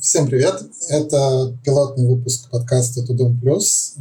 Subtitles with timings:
[0.00, 0.62] Всем привет!
[0.90, 3.94] Это пилотный выпуск подкаста Тудом Плюс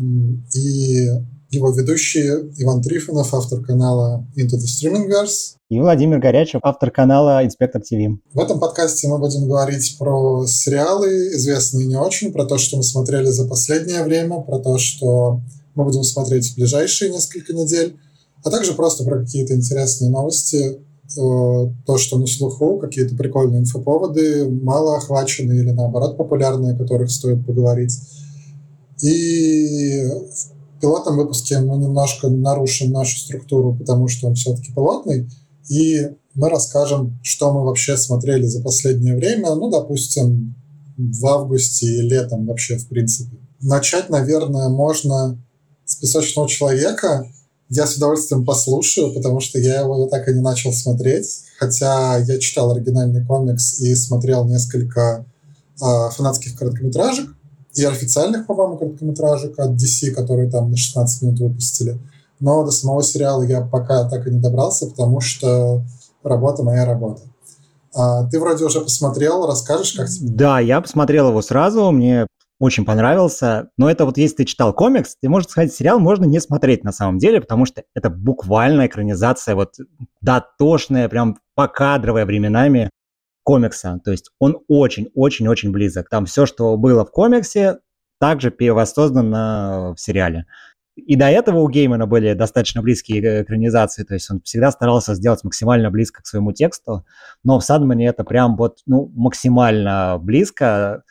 [0.53, 1.07] и
[1.49, 5.55] его ведущий Иван Трифонов, автор канала Into the Streamingverse.
[5.69, 8.19] И Владимир Горячев, автор канала Инспектор ТВ.
[8.33, 12.83] В этом подкасте мы будем говорить про сериалы, известные не очень, про то, что мы
[12.83, 15.39] смотрели за последнее время, про то, что
[15.75, 17.97] мы будем смотреть в ближайшие несколько недель,
[18.43, 20.77] а также просто про какие-то интересные новости,
[21.13, 27.45] то, что на слуху, какие-то прикольные инфоповоды, мало охваченные или наоборот популярные, о которых стоит
[27.45, 27.99] поговорить.
[29.01, 35.29] И в пилотном выпуске мы немножко нарушим нашу структуру, потому что он все-таки пилотный,
[35.69, 40.55] и мы расскажем, что мы вообще смотрели за последнее время, ну, допустим,
[40.97, 43.37] в августе и летом вообще, в принципе.
[43.61, 45.41] Начать, наверное, можно
[45.85, 47.27] с «Песочного человека»,
[47.69, 51.43] я с удовольствием послушаю, потому что я его так и не начал смотреть.
[51.57, 55.25] Хотя я читал оригинальный комикс и смотрел несколько
[55.81, 57.29] э, фанатских короткометражек
[57.73, 61.99] и официальных, по-моему, короткометражек от DC, которые там на 16 минут выпустили.
[62.39, 65.81] Но до самого сериала я пока так и не добрался, потому что
[66.23, 67.21] работа моя работа.
[67.93, 70.29] А, ты вроде уже посмотрел, расскажешь, как тебе?
[70.29, 72.27] Да, я посмотрел его сразу, мне
[72.59, 73.69] очень понравился.
[73.77, 76.91] Но это вот если ты читал комикс, ты можешь сказать, сериал можно не смотреть на
[76.91, 79.75] самом деле, потому что это буквально экранизация, вот
[80.21, 82.89] дотошная, прям покадровая временами
[83.43, 83.99] комикса.
[84.03, 86.09] То есть он очень-очень-очень близок.
[86.09, 87.79] Там все, что было в комиксе,
[88.19, 90.45] также воссоздано в сериале.
[90.95, 95.43] И до этого у Геймана были достаточно близкие экранизации, то есть он всегда старался сделать
[95.43, 97.05] максимально близко к своему тексту,
[97.43, 101.03] но в Садмане это прям вот ну, максимально близко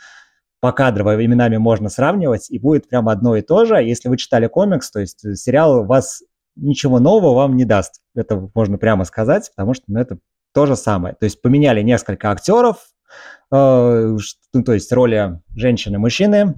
[0.65, 3.75] покадрово именами можно сравнивать, и будет прям одно и то же.
[3.75, 6.23] Если вы читали комикс, то есть сериал вас
[6.57, 8.01] ничего нового вам не даст.
[8.15, 10.17] Это можно прямо сказать, потому что ну, это
[10.55, 11.17] то же самое.
[11.17, 12.79] То есть поменяли несколько актеров,
[13.53, 14.17] э,
[14.55, 16.55] ну, то есть роли женщины, мужчины,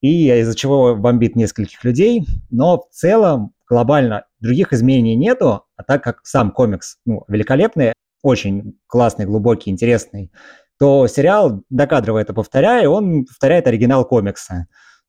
[0.00, 6.04] и из-за чего бомбит нескольких людей, но в целом глобально других изменений нету, а так
[6.04, 7.92] как сам комикс ну, великолепный,
[8.22, 10.30] очень классный, глубокий, интересный,
[10.78, 14.66] то сериал, докадрово это повторяя, он повторяет оригинал комикса.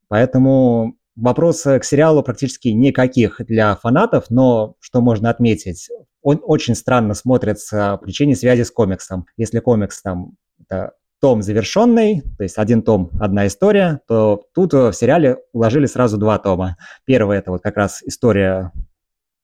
[0.07, 5.89] Поэтому вопросов к сериалу практически никаких для фанатов, но что можно отметить,
[6.21, 9.25] он очень странно смотрится в причине связи с комиксом.
[9.37, 14.93] Если комикс там это том завершенный, то есть один том, одна история, то тут в
[14.93, 16.77] сериале уложили сразу два тома.
[17.05, 18.71] Первый это вот как раз история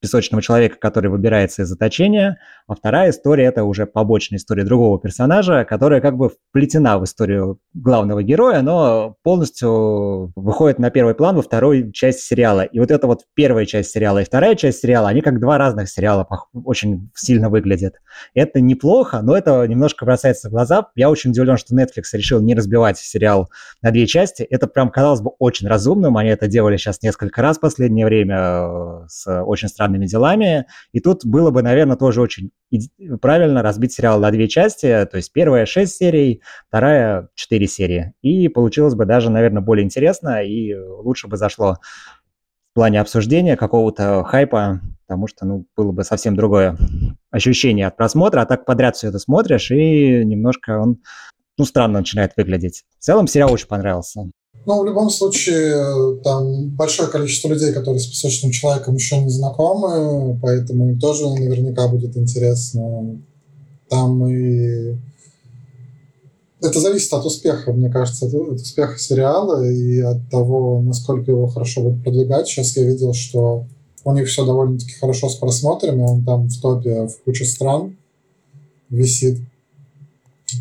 [0.04, 5.64] песочного человека, который выбирается из заточения, а вторая история– это уже побочная история другого персонажа,
[5.64, 11.42] которая как бы вплетена в историю главного героя, но полностью выходит на первый план во
[11.42, 12.62] второй части сериала.
[12.64, 15.88] И вот это вот первая часть сериала и вторая часть сериала, они как два разных
[15.88, 17.94] сериала очень сильно выглядят.
[18.34, 20.88] Это неплохо, но это немножко бросается в глаза.
[20.96, 23.48] Я очень удивлен, что Netflix решил не разбивать сериал
[23.80, 24.42] на две части.
[24.42, 26.18] Это прям казалось бы очень разумным.
[26.18, 30.66] Они это делали сейчас несколько раз в последнее время э, с очень странными странными делами.
[30.92, 32.50] И тут было бы, наверное, тоже очень
[33.20, 34.86] правильно разбить сериал на две части.
[35.10, 38.12] То есть первая 6 серий, вторая 4 серии.
[38.22, 41.78] И получилось бы даже, наверное, более интересно и лучше бы зашло
[42.72, 46.76] в плане обсуждения какого-то хайпа, потому что, ну, было бы совсем другое
[47.30, 50.96] ощущение от просмотра, а так подряд все это смотришь, и немножко он,
[51.56, 52.82] ну, странно начинает выглядеть.
[52.98, 54.22] В целом сериал очень понравился.
[54.66, 60.38] Ну, в любом случае, там большое количество людей, которые с песочным человеком еще не знакомы,
[60.40, 63.18] поэтому им тоже наверняка будет интересно.
[63.88, 64.96] Там и...
[66.62, 71.82] Это зависит от успеха, мне кажется, от, успеха сериала и от того, насколько его хорошо
[71.82, 72.48] будут продвигать.
[72.48, 73.66] Сейчас я видел, что
[74.02, 77.96] у них все довольно-таки хорошо с просмотрами, он там в топе в куче стран
[78.88, 79.40] висит.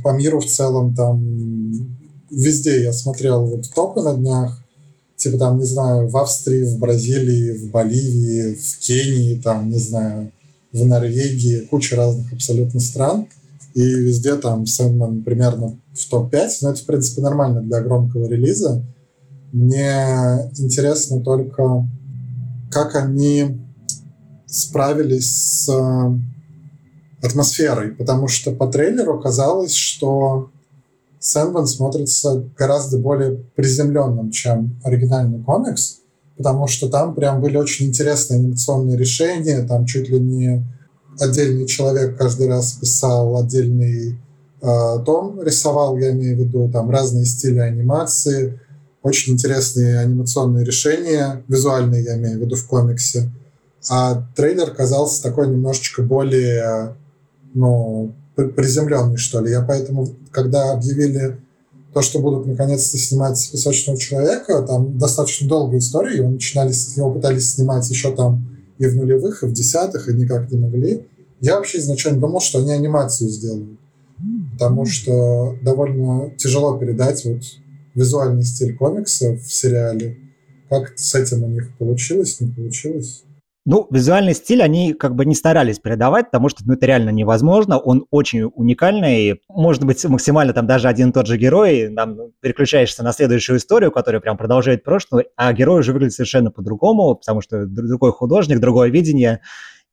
[0.04, 1.22] По миру в целом там
[2.36, 4.60] везде я смотрел вот топы на днях,
[5.16, 10.32] типа там, не знаю, в Австрии, в Бразилии, в Боливии, в Кении, там, не знаю,
[10.72, 13.28] в Норвегии, куча разных абсолютно стран.
[13.74, 18.84] И везде там Сэндман примерно в топ-5, но это, в принципе, нормально для громкого релиза.
[19.52, 21.88] Мне интересно только,
[22.72, 23.60] как они
[24.46, 30.52] справились с э, атмосферой, потому что по трейлеру казалось, что
[31.24, 36.00] Сэндман смотрится гораздо более приземленным, чем оригинальный комикс,
[36.36, 40.66] потому что там прям были очень интересные анимационные решения, там чуть ли не
[41.18, 44.20] отдельный человек каждый раз писал отдельный
[44.62, 48.60] э, том, рисовал, я имею в виду, там разные стили анимации,
[49.02, 53.32] очень интересные анимационные решения, визуальные, я имею в виду, в комиксе.
[53.90, 56.98] А трейлер казался такой немножечко более,
[57.54, 59.52] ну, приземленный, что ли.
[59.52, 61.38] Я поэтому, когда объявили
[61.94, 67.54] то, что будут наконец-то снимать «Песочного человека», там достаточно долгая история, его начинали, его пытались
[67.54, 68.48] снимать еще там
[68.80, 71.06] и в нулевых, и в десятых, и никак не могли.
[71.40, 73.78] Я вообще изначально думал, что они анимацию сделают,
[74.54, 77.42] потому что довольно тяжело передать вот
[77.94, 80.18] визуальный стиль комикса в сериале.
[80.70, 83.24] Как с этим у них получилось, не получилось?
[83.66, 87.78] Ну, визуальный стиль они как бы не старались передавать, потому что ну, это реально невозможно.
[87.78, 89.42] Он очень уникальный.
[89.48, 91.94] Может быть, максимально там даже один и тот же герой.
[91.96, 97.16] Там переключаешься на следующую историю, которая прям продолжает прошлое, а герой уже выглядит совершенно по-другому,
[97.16, 99.40] потому что другой художник, другое видение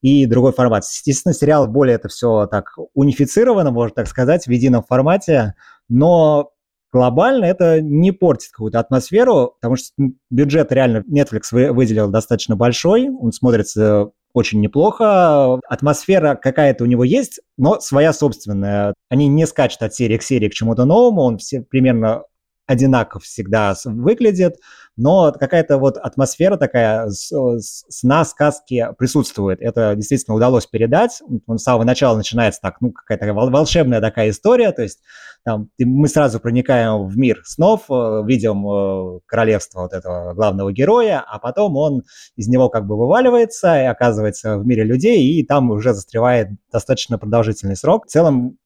[0.03, 0.83] и другой формат.
[0.83, 5.55] Естественно, сериал более это все так унифицировано, можно так сказать, в едином формате,
[5.89, 6.51] но
[6.93, 9.89] глобально это не портит какую-то атмосферу, потому что
[10.31, 15.59] бюджет реально Netflix выделил достаточно большой, он смотрится очень неплохо.
[15.69, 18.95] Атмосфера какая-то у него есть, но своя собственная.
[19.09, 22.23] Они не скачут от серии к серии к чему-то новому, он все примерно
[22.71, 24.57] одинаково всегда выглядит,
[24.97, 29.61] но какая-то вот атмосфера такая сна, сказки присутствует.
[29.61, 31.21] Это действительно удалось передать.
[31.47, 35.01] Он с самого начала начинается так, ну, какая-то волшебная такая история, то есть
[35.45, 41.25] там, мы сразу проникаем в мир снов, э, видим э, королевство вот этого главного героя,
[41.27, 42.03] а потом он
[42.37, 47.19] из него как бы вываливается и оказывается в мире людей, и там уже застревает достаточно
[47.19, 48.07] продолжительный срок.
[48.07, 48.59] В целом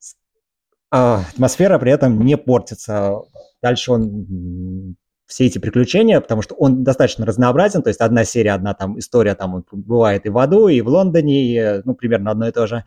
[0.94, 3.23] атмосфера при этом не портится.
[3.62, 4.96] Дальше он
[5.26, 9.35] все эти приключения, потому что он достаточно разнообразен, то есть одна серия, одна там история,
[9.35, 12.85] там бывает и в аду, и в Лондоне, и, ну, примерно одно и то же.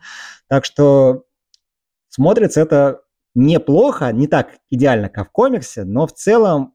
[0.48, 1.24] Так что
[2.08, 3.00] смотрится это
[3.34, 6.74] неплохо, не так идеально, как в комиксе, но в целом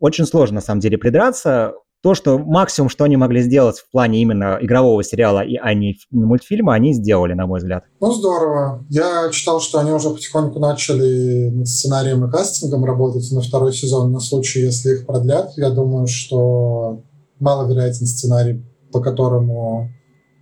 [0.00, 4.20] очень сложно, на самом деле, придраться то, что максимум, что они могли сделать в плане
[4.20, 7.84] именно игрового сериала, и а не мультфильма, они сделали, на мой взгляд.
[8.00, 8.84] Ну, здорово.
[8.90, 14.10] Я читал, что они уже потихоньку начали над сценарием и кастингом работать на второй сезон
[14.10, 15.52] на случай, если их продлят.
[15.56, 17.04] Я думаю, что
[17.38, 19.88] маловероятен сценарий, по которому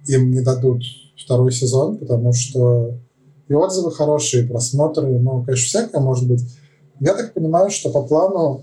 [0.07, 0.83] им не дадут
[1.23, 2.95] второй сезон, потому что
[3.49, 6.43] и отзывы хорошие, и просмотры, ну, конечно, всякое может быть.
[7.01, 8.62] Я так понимаю, что по плану,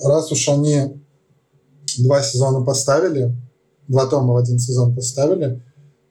[0.00, 1.01] раз уж они
[1.98, 3.34] два сезона поставили,
[3.88, 5.62] два тома в один сезон поставили,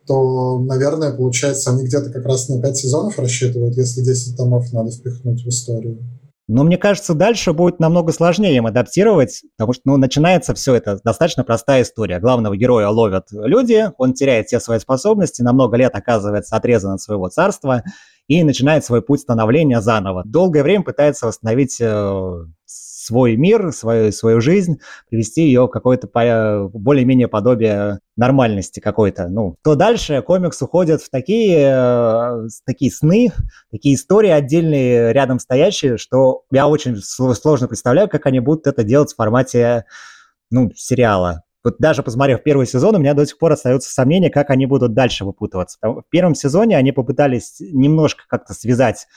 [0.07, 4.91] то, наверное, получается, они где-то как раз на пять сезонов рассчитывают, если 10 томов надо
[4.91, 5.99] впихнуть в историю.
[6.47, 10.99] Но мне кажется, дальше будет намного сложнее им адаптировать, потому что ну, начинается все это
[11.01, 12.19] достаточно простая история.
[12.19, 17.01] Главного героя ловят люди, он теряет все свои способности, на много лет оказывается отрезан от
[17.01, 17.83] своего царства
[18.31, 20.23] и начинает свой путь становления заново.
[20.25, 24.79] Долгое время пытается восстановить э, свой мир, свою, свою жизнь,
[25.09, 26.07] привести ее в какое-то
[26.73, 29.27] более-менее подобие нормальности какой-то.
[29.27, 33.33] Ну, то дальше комикс уходит в такие, э, такие сны,
[33.69, 39.11] такие истории отдельные, рядом стоящие, что я очень сложно представляю, как они будут это делать
[39.11, 39.83] в формате
[40.49, 41.43] ну, сериала.
[41.63, 44.93] Вот даже посмотрев первый сезон, у меня до сих пор остается сомнение, как они будут
[44.93, 45.77] дальше выпутываться.
[45.81, 49.07] В первом сезоне они попытались немножко как-то связать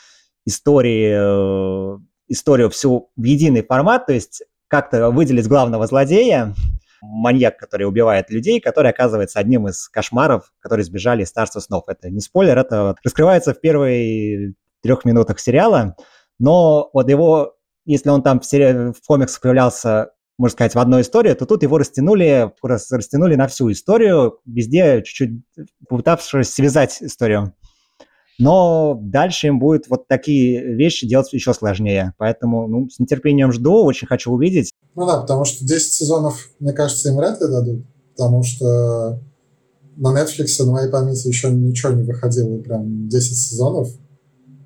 [0.45, 1.99] истории э,
[2.29, 6.55] историю всю в единый формат, то есть как-то выделить главного злодея,
[7.01, 11.85] маньяк, который убивает людей, который оказывается одним из кошмаров, которые сбежали из Царства снов.
[11.87, 15.97] Это не спойлер, это раскрывается в первые трех минутах сериала,
[16.39, 17.55] но вот его,
[17.85, 18.93] если он там в, сери...
[18.93, 23.71] в комиксах появлялся можно сказать, в одной истории, то тут его растянули, растянули на всю
[23.71, 25.43] историю, везде чуть-чуть
[25.89, 27.55] попытавшись связать историю.
[28.39, 32.15] Но дальше им будет вот такие вещи делать еще сложнее.
[32.19, 34.73] Поэтому ну, с нетерпением жду, очень хочу увидеть.
[34.97, 37.87] Ну да, потому что 10 сезонов, мне кажется, им вряд ли дадут.
[38.17, 39.21] Потому что
[39.97, 42.59] на Netflix, на моей памяти, еще ничего не выходило.
[42.59, 43.89] Прям 10 сезонов.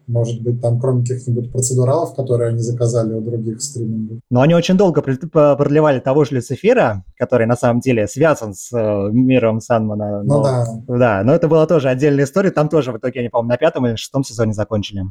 [0.09, 4.21] Может быть, там кроме каких-нибудь процедуралов, которые они заказали у других стримингов.
[4.31, 9.11] Но они очень долго продлевали того же Люцифера, который на самом деле связан с э,
[9.13, 10.23] миром Санмана.
[10.23, 10.67] Ну но, ну да.
[10.99, 12.51] Да, но это была тоже отдельная история.
[12.51, 15.03] Там тоже в итоге, они, по-моему, на пятом или шестом сезоне закончили.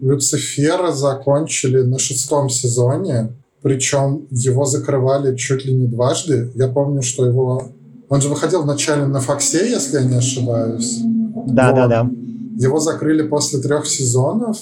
[0.00, 6.50] Люцифера закончили на шестом сезоне, причем его закрывали чуть ли не дважды.
[6.56, 7.68] Я помню, что его...
[8.08, 11.00] Он же выходил вначале на Фоксе, если я не ошибаюсь.
[11.46, 11.76] Да, вот.
[11.76, 12.10] да, да.
[12.56, 14.58] Его закрыли после трех сезонов,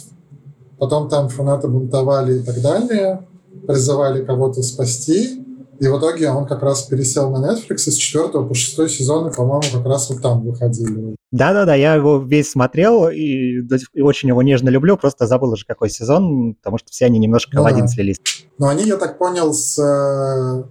[0.79, 3.27] потом там фанаты бунтовали и так далее,
[3.67, 5.43] призывали кого-то спасти,
[5.83, 9.33] и в итоге он как раз пересел на Netflix, и с четвертого по шестой сезоны,
[9.33, 11.17] по-моему, как раз вот там выходили.
[11.33, 13.63] Да-да-да, я его весь смотрел и,
[13.95, 17.57] и очень его нежно люблю, просто забыл уже какой сезон, потому что все они немножко
[17.57, 18.19] ну, в один слились.
[18.59, 20.65] Но они, я так понял, с э,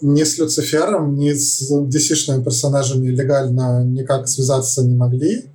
[0.00, 5.51] ни с Люцифером, ни с DC-шными персонажами легально никак связаться не могли.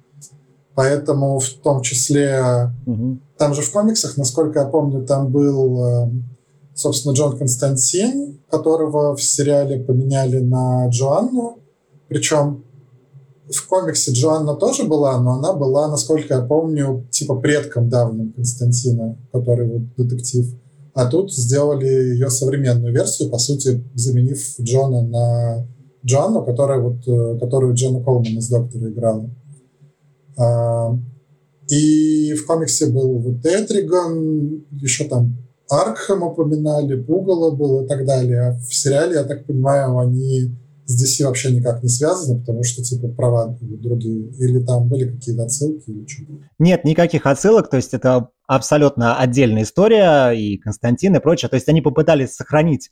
[0.78, 3.18] Поэтому в том числе угу.
[3.36, 6.12] там же в комиксах, насколько я помню, там был, э,
[6.76, 11.58] собственно, Джон Константин, которого в сериале поменяли на Джоанну.
[12.10, 12.64] Причем
[13.52, 19.18] в комиксе Джоанна тоже была, но она была, насколько я помню, типа предком давним Константина,
[19.34, 20.46] который вот детектив.
[20.94, 25.68] А тут сделали ее современную версию, по сути, заменив Джона на
[26.06, 29.28] Джоанну, которая вот, э, которую Джона Колман из «Доктора» играла.
[30.38, 30.98] А,
[31.70, 35.38] и в комиксе был вот Этриган, еще там
[35.70, 38.42] Аркхем упоминали, Пугало был и так далее.
[38.42, 42.82] А в сериале, я так понимаю, они с DC вообще никак не связаны, потому что,
[42.82, 44.30] типа, права другие.
[44.40, 46.24] Или там были какие-то отсылки или что
[46.60, 51.50] Нет, никаких отсылок, то есть это абсолютно отдельная история, и Константин и прочее.
[51.50, 52.90] То есть они попытались сохранить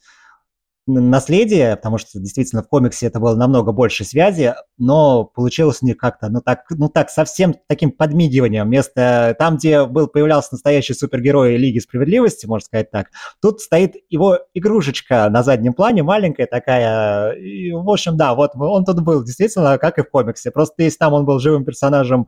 [0.88, 6.30] наследие, потому что действительно в комиксе это было намного больше связи, но получилось не как-то,
[6.30, 8.68] ну так, ну так совсем таким подмигиванием.
[8.68, 13.08] Вместо там, где был появлялся настоящий супергерой Лиги Справедливости, можно сказать так,
[13.42, 17.32] тут стоит его игрушечка на заднем плане, маленькая такая.
[17.32, 20.52] И, в общем, да, вот он тут был действительно, как и в комиксе.
[20.52, 22.26] Просто если там он был живым персонажем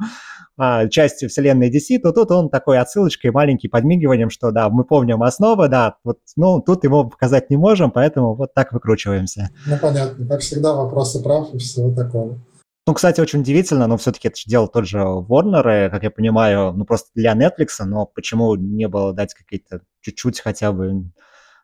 [0.57, 5.21] а, частью вселенной DC, то тут он такой отсылочкой, маленький подмигиванием, что да, мы помним
[5.21, 9.51] основы, да, вот, ну, тут его показать не можем, поэтому вот так выкручиваемся.
[9.67, 12.39] Ну, понятно, как всегда, вопросы прав и всего такого.
[12.87, 16.73] Ну, кстати, очень удивительно, но все-таки это же делал тот же Warner, как я понимаю,
[16.73, 21.11] ну, просто для Netflix, но почему не было дать какие-то чуть-чуть хотя бы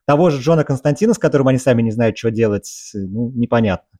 [0.05, 3.97] того же Джона Константина, с которым они сами не знают, что делать, ну, непонятно.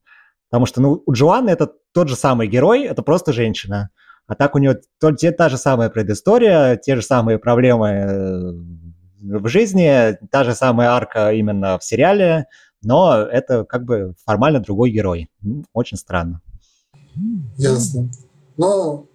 [0.50, 3.90] Потому что, ну, у Джоанны это тот же самый герой, это просто женщина.
[4.28, 8.52] А так у нее то, те, та же самая предыстория, те же самые проблемы э,
[9.22, 12.46] в жизни, та же самая арка именно в сериале,
[12.82, 15.30] но это как бы формально другой герой.
[15.74, 16.42] Очень странно.
[17.58, 18.10] Ясно.
[18.58, 19.08] Но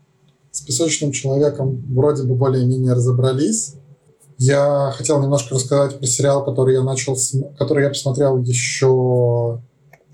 [0.50, 3.75] с песочным человеком вроде бы более-менее разобрались.
[4.38, 7.17] Я хотел немножко рассказать про сериал, который я начал,
[7.59, 9.61] который я посмотрел еще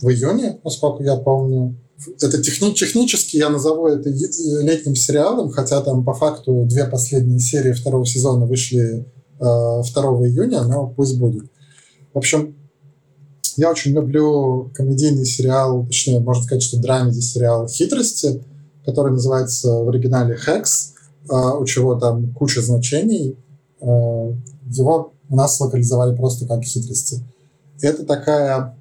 [0.00, 1.76] в июне, насколько я помню
[2.20, 7.72] это техни технически я назову это летним сериалом, хотя там по факту две последние серии
[7.72, 9.04] второго сезона вышли э,
[9.38, 9.82] 2
[10.26, 11.44] июня, но пусть будет.
[12.12, 12.56] В общем,
[13.56, 18.42] я очень люблю комедийный сериал, точнее, можно сказать, что драмеди сериал «Хитрости»,
[18.84, 20.94] который называется в оригинале «Хекс»,
[21.30, 23.36] э, у чего там куча значений.
[23.80, 23.86] Э,
[24.66, 27.22] его у нас локализовали просто как «Хитрости».
[27.80, 28.76] Это такая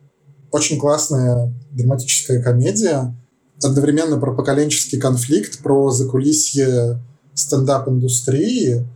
[0.52, 3.16] очень классная драматическая комедия,
[3.62, 7.00] одновременно про поколенческий конфликт, про закулисье
[7.34, 8.88] стендап-индустрии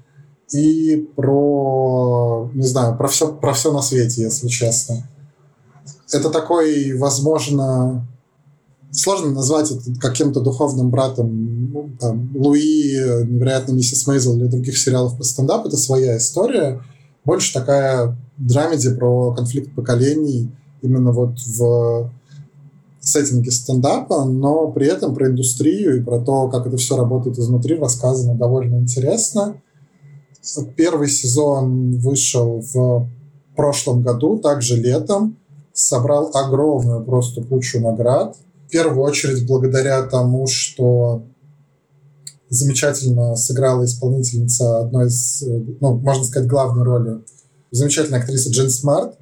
[0.52, 5.08] и про, не знаю, про все, про все на свете, если честно.
[6.12, 8.08] Это такой, возможно,
[8.92, 12.94] сложно назвать это каким-то духовным братом ну, там, Луи,
[13.26, 15.66] невероятно миссис Мейзел или других сериалов по стендап.
[15.66, 16.82] Это своя история.
[17.26, 22.12] Больше такая драмеди про конфликт поколений– именно вот в
[23.08, 27.76] сеттинге стендапа, но при этом про индустрию и про то, как это все работает изнутри,
[27.78, 29.62] рассказано довольно интересно.
[30.76, 33.10] Первый сезон вышел в
[33.56, 35.38] прошлом году, также летом,
[35.74, 38.38] собрал огромную просто кучу наград.
[38.68, 41.24] В первую очередь благодаря тому, что
[42.50, 45.44] замечательно сыграла исполнительница одной из,
[45.82, 47.22] ну, можно сказать, главной роли,
[47.72, 49.18] замечательная актриса Джин Смарт,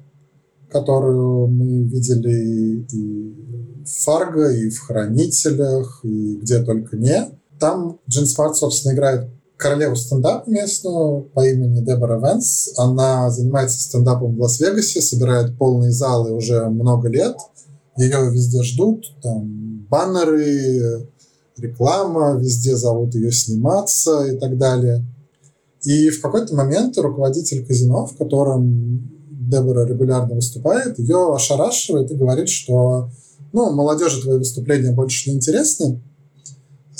[0.70, 7.30] которую мы видели и «Фарго», и в «Хранителях», и где только не.
[7.58, 12.74] Там Джин Смарт, собственно, играет королеву стендапа местную по имени Дебора Венс.
[12.76, 17.36] Она занимается стендапом в Лас-Вегасе, собирает полные залы уже много лет.
[17.96, 21.08] Ее везде ждут, там баннеры,
[21.56, 25.04] реклама, везде зовут ее сниматься и так далее.
[25.82, 32.48] И в какой-то момент руководитель казино, в котором Дебора регулярно выступает, ее ошарашивает и говорит,
[32.48, 33.08] что
[33.52, 36.00] ну, молодежи твои выступления больше не интересны,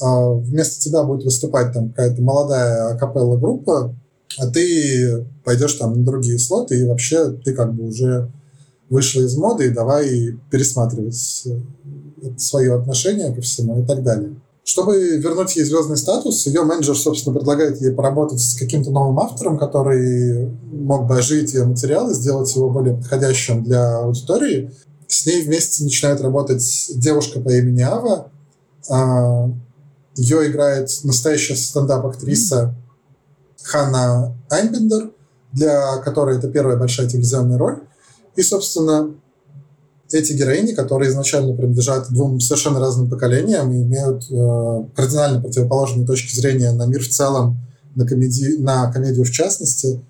[0.01, 3.95] а вместо тебя будет выступать там какая-то молодая акапелла группа,
[4.39, 8.31] а ты пойдешь там на другие слоты, и вообще ты как бы уже
[8.89, 11.59] вышла из моды, и давай пересматривать э,
[12.37, 14.37] свое отношение ко всему и так далее.
[14.65, 19.59] Чтобы вернуть ей звездный статус, ее менеджер, собственно, предлагает ей поработать с каким-то новым автором,
[19.59, 24.73] который мог бы оживить ее материал и сделать его более подходящим для аудитории.
[25.09, 28.31] С ней вместе начинает работать девушка по имени Ава.
[28.89, 29.51] А,
[30.17, 32.75] ее играет настоящая стендап-актриса
[33.63, 35.11] Ханна Айнбендер,
[35.53, 37.83] для которой это первая большая телевизионная роль.
[38.35, 39.15] И, собственно,
[40.13, 46.35] эти героини, которые изначально принадлежат двум совершенно разным поколениям и имеют э, кардинально противоположные точки
[46.35, 47.59] зрения на мир в целом
[47.95, 50.01] на, комедию, на комедию в частности,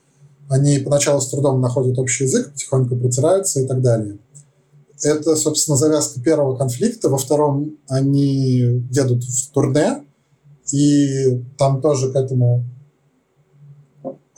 [0.49, 4.19] они поначалу с трудом находят общий язык, потихоньку притираются и так далее.
[5.03, 7.09] Это, собственно, завязка первого конфликта.
[7.09, 10.05] Во втором они едут в турне,
[10.73, 12.65] и там тоже к этому...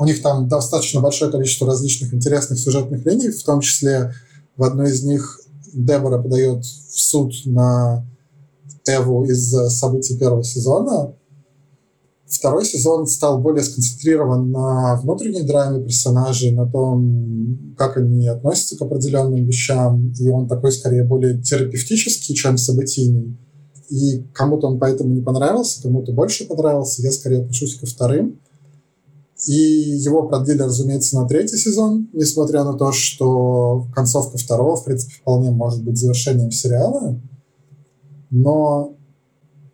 [0.00, 4.12] У них там достаточно большое количество различных интересных сюжетных линий, в том числе
[4.56, 5.40] в одной из них
[5.72, 8.06] Дебора подает в суд на
[8.86, 11.14] Эву из событий первого сезона.
[12.28, 18.82] Второй сезон стал более сконцентрирован на внутренней драме персонажей, на том, как они относятся к
[18.82, 23.38] определенным вещам, и он такой скорее более терапевтический, чем событийный.
[23.88, 27.00] И кому-то он поэтому не понравился, кому-то больше понравился.
[27.00, 28.38] Я скорее отношусь ко вторым.
[29.46, 35.14] И его продлили, разумеется, на третий сезон, несмотря на то, что концовка второго, в принципе,
[35.14, 37.18] вполне может быть завершением сериала.
[38.30, 38.97] Но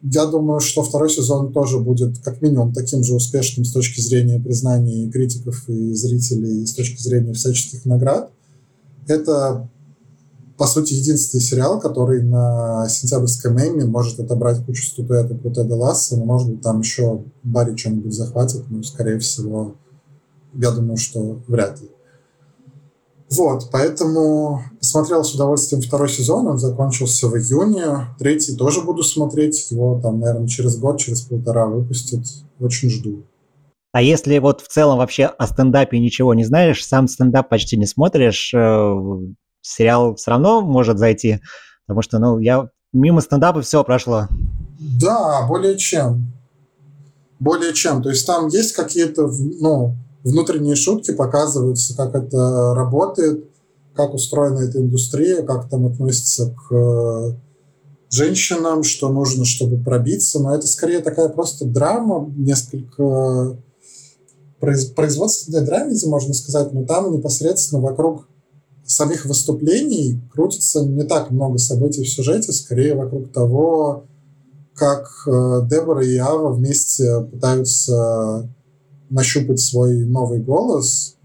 [0.06, 4.38] я думаю, что второй сезон тоже будет как минимум таким же успешным с точки зрения
[4.38, 8.30] признаний критиков и зрителей, и с точки зрения всяческих наград.
[9.06, 9.70] Это,
[10.58, 16.18] по сути, единственный сериал, который на сентябрьской меме может отобрать кучу статуэток у Теда Ласса,
[16.18, 19.76] но, может быть, там еще Барри что-нибудь захватит, но, скорее всего,
[20.52, 21.88] я думаю, что вряд ли.
[23.30, 28.08] Вот, поэтому посмотрел с удовольствием второй сезон, он закончился в июне.
[28.18, 32.24] Третий тоже буду смотреть, его там, наверное, через год, через полтора выпустят.
[32.60, 33.24] Очень жду.
[33.92, 37.86] А если вот в целом вообще о стендапе ничего не знаешь, сам стендап почти не
[37.86, 38.94] смотришь, э,
[39.60, 41.40] сериал все равно может зайти,
[41.86, 44.28] потому что, ну, я мимо стендапа все прошло.
[45.00, 46.32] Да, более чем.
[47.40, 48.02] Более чем.
[48.02, 49.28] То есть там есть какие-то,
[49.60, 53.48] ну, внутренние шутки показываются, как это работает,
[53.94, 57.34] как устроена эта индустрия, как там относится к э,
[58.10, 60.40] женщинам, что нужно, чтобы пробиться.
[60.40, 63.56] Но это скорее такая просто драма, несколько
[64.60, 68.26] производственная драма, можно сказать, но там непосредственно вокруг
[68.86, 74.04] самих выступлений крутится не так много событий в сюжете, скорее вокруг того,
[74.74, 78.48] как э, Дебора и Ава вместе пытаются
[79.14, 81.16] нащупать свой новый голос.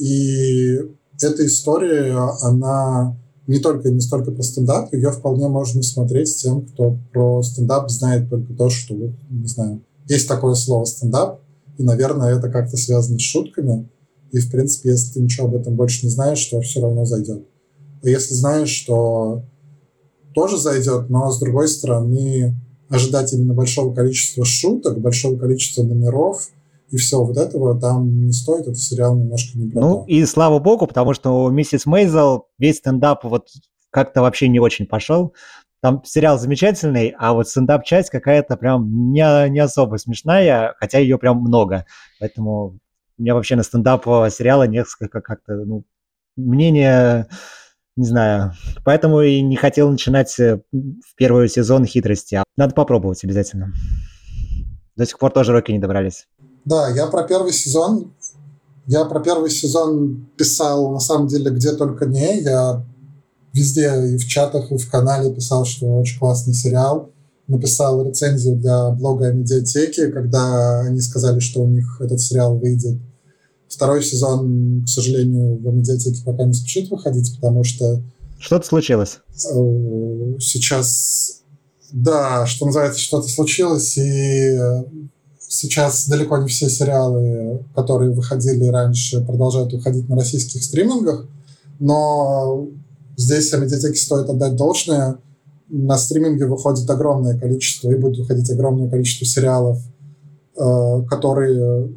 [0.00, 0.78] И
[1.22, 6.98] эта история, она не только не столько про стендап, ее вполне можно смотреть тем, кто
[7.12, 11.40] про стендап знает только то, что, не знаю, есть такое слово стендап,
[11.78, 13.88] и, наверное, это как-то связано с шутками.
[14.32, 17.46] И, в принципе, если ты ничего об этом больше не знаешь, то все равно зайдет.
[18.02, 19.44] А если знаешь, что
[20.34, 22.56] тоже зайдет, но, с другой стороны,
[22.88, 26.48] ожидать именно большого количества шуток, большого количества номеров–
[26.90, 30.58] и все, вот этого там не стоит, этот сериал немножко не про Ну, и слава
[30.58, 33.48] богу, потому что у миссис Мейзел весь стендап вот
[33.90, 35.34] как-то вообще не очень пошел.
[35.80, 41.38] Там сериал замечательный, а вот стендап-часть какая-то прям не, не особо смешная, хотя ее прям
[41.38, 41.86] много.
[42.20, 42.78] Поэтому
[43.18, 45.84] у меня вообще на стендап сериала несколько как-то, ну,
[46.36, 47.28] мнение,
[47.96, 48.52] не знаю.
[48.84, 52.42] Поэтому и не хотел начинать э, в первый сезон хитрости.
[52.56, 53.72] Надо попробовать обязательно.
[54.96, 56.26] До сих пор тоже роки не добрались.
[56.66, 58.12] Да, я про первый сезон,
[58.86, 62.40] я про первый сезон писал, на самом деле, где только не.
[62.42, 62.84] Я
[63.52, 67.10] везде и в чатах, и в канале писал, что очень классный сериал.
[67.46, 72.98] Написал рецензию для блога о медиатеке, когда они сказали, что у них этот сериал выйдет.
[73.68, 78.02] Второй сезон, к сожалению, в медиатеке пока не спешит выходить, потому что...
[78.40, 79.18] Что-то случилось.
[79.52, 81.42] Э, сейчас,
[81.92, 84.58] да, что называется, что-то случилось, и
[85.56, 91.26] сейчас далеко не все сериалы, которые выходили раньше, продолжают выходить на российских стримингах,
[91.78, 92.68] но
[93.16, 95.18] здесь медиатеке стоит отдать должное.
[95.68, 99.78] На стриминге выходит огромное количество, и будет выходить огромное количество сериалов,
[100.56, 101.90] э, которые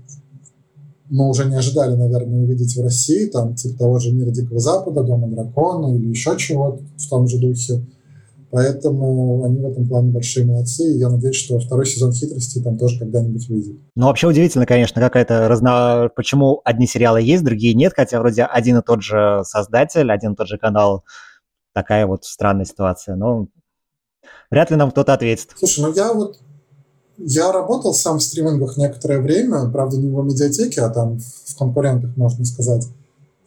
[1.09, 5.03] мы уже не ожидали, наверное, увидеть в России, там, типа того же «Мира Дикого Запада»,
[5.03, 7.83] «Дома дракона» или еще чего-то в том же духе.
[8.51, 12.77] Поэтому они в этом плане большие молодцы, и я надеюсь, что второй сезон хитрости там
[12.77, 13.75] тоже когда-нибудь выйдет.
[13.95, 16.09] Ну, вообще удивительно, конечно, какая-то разно...
[16.15, 20.35] Почему одни сериалы есть, другие нет, хотя вроде один и тот же создатель, один и
[20.35, 21.03] тот же канал.
[21.73, 23.15] Такая вот странная ситуация.
[23.15, 23.47] Но
[24.49, 25.51] вряд ли нам кто-то ответит.
[25.55, 26.39] Слушай, ну я вот
[27.21, 32.15] я работал сам в стримингах некоторое время, правда, не в медиатеке, а там в конкурентах,
[32.15, 32.87] можно сказать.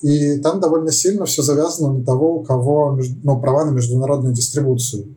[0.03, 5.17] И там довольно сильно все завязано на того, у кого ну, права на международную дистрибуцию.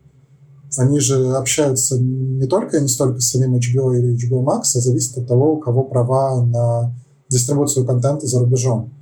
[0.78, 4.80] Они же общаются не только и не столько с самим HBO или HBO Max, а
[4.80, 6.94] зависит от того, у кого права на
[7.28, 8.92] дистрибуцию контента за рубежом.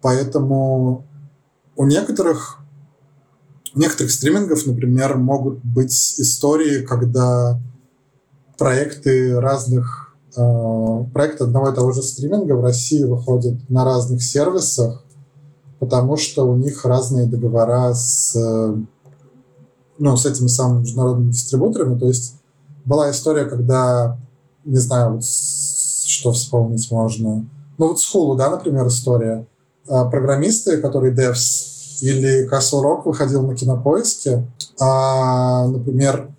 [0.00, 1.06] Поэтому
[1.76, 2.58] у некоторых,
[3.74, 7.60] у некоторых стримингов, например, могут быть истории, когда
[8.56, 15.04] проекты разных проект одного и того же стриминга в России выходит на разных сервисах,
[15.78, 18.36] потому что у них разные договора с,
[19.98, 21.98] ну, с этими самыми международными дистрибуторами.
[21.98, 22.36] То есть
[22.84, 24.18] была история, когда,
[24.64, 27.46] не знаю, вот что вспомнить можно.
[27.78, 29.46] Ну вот с Hulu, да, например, история.
[29.88, 34.46] А, программисты, которые devs, или Castle Rock выходил на кинопоиске,
[34.80, 36.30] а, например,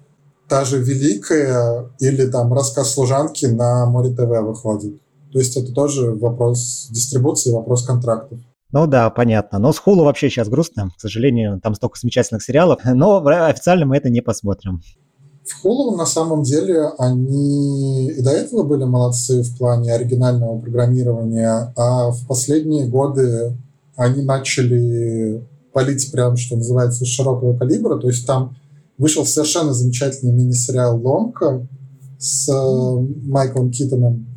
[0.49, 4.99] та же «Великая» или там «Рассказ служанки» на Море ТВ выходит.
[5.31, 8.39] То есть это тоже вопрос дистрибуции, вопрос контрактов.
[8.71, 9.59] Ну да, понятно.
[9.59, 10.91] Но с Хулу вообще сейчас грустно.
[10.97, 12.79] К сожалению, там столько замечательных сериалов.
[12.83, 14.81] Но официально мы это не посмотрим.
[15.43, 21.73] В Hulu на самом деле они и до этого были молодцы в плане оригинального программирования,
[21.75, 23.57] а в последние годы
[23.95, 27.97] они начали палить прям, что называется, широкого калибра.
[27.97, 28.55] То есть там
[28.99, 31.67] вышел совершенно замечательный мини-сериал «Ломка»
[32.19, 34.27] с э, Майклом Китоном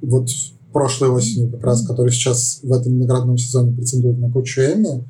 [0.00, 0.28] вот
[0.72, 5.04] прошлой осенью как раз, который сейчас в этом наградном сезоне претендует на кучу Эмми.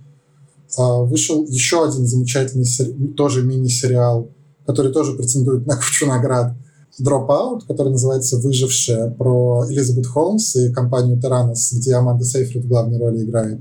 [0.78, 4.30] А, вышел еще один замечательный тоже мини-сериал–
[4.70, 6.54] который тоже претендует на кучу наград.
[7.00, 12.98] Dropout, который называется «Выжившая», про Элизабет Холмс и компанию Теранос, где Аманда Сейфрид в главной
[12.98, 13.60] роли играет.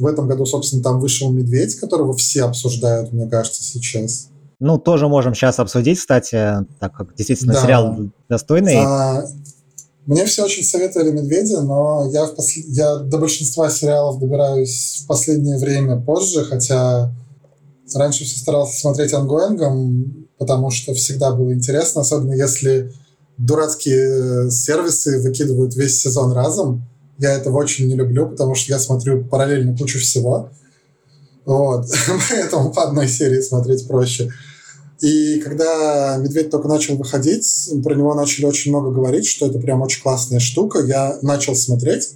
[0.00, 4.28] В этом году, собственно, там вышел «Медведь», которого все обсуждают, мне кажется, сейчас.
[4.58, 7.62] Ну, тоже можем сейчас обсудить, кстати, так как действительно да.
[7.62, 7.96] сериал
[8.28, 8.76] достойный.
[8.76, 9.24] А,
[10.06, 12.60] мне все очень советовали «Медведя», но я, в посл...
[12.66, 17.12] я до большинства сериалов добираюсь в последнее время позже, хотя
[17.94, 22.92] Раньше все старался смотреть ongoing ом, потому что всегда было интересно, особенно если
[23.36, 26.84] дурацкие э, сервисы выкидывают весь сезон разом.
[27.20, 30.48] Я этого очень не люблю, потому что я смотрю параллельно кучу всего.
[31.44, 31.86] Вот.
[32.30, 34.32] Поэтому по одной серии смотреть проще.
[35.02, 39.82] И когда «Медведь» только начал выходить, про него начали очень много говорить, что это прям
[39.82, 40.80] очень классная штука.
[40.80, 42.14] Я начал смотреть.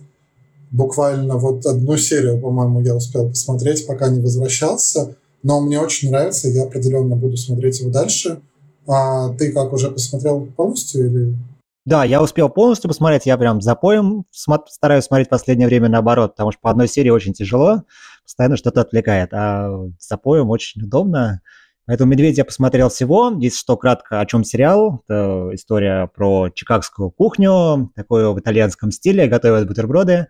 [0.70, 5.14] Буквально вот одну серию, по-моему, я успел посмотреть, пока не возвращался.
[5.42, 8.40] Но мне очень нравится, я определенно буду смотреть его дальше.
[8.86, 11.36] А ты как, уже посмотрел полностью или...
[11.84, 16.50] Да, я успел полностью посмотреть, я прям запоем стараюсь смотреть в последнее время наоборот, потому
[16.50, 17.82] что по одной серии очень тяжело,
[18.22, 21.42] постоянно что-то отвлекает, а запоем очень удобно.
[21.86, 23.32] Поэтому «Медведь» я посмотрел всего.
[23.38, 25.02] Если что, кратко, о чем сериал.
[25.06, 30.28] Это история про чикагскую кухню, такую в итальянском стиле, готовят бутерброды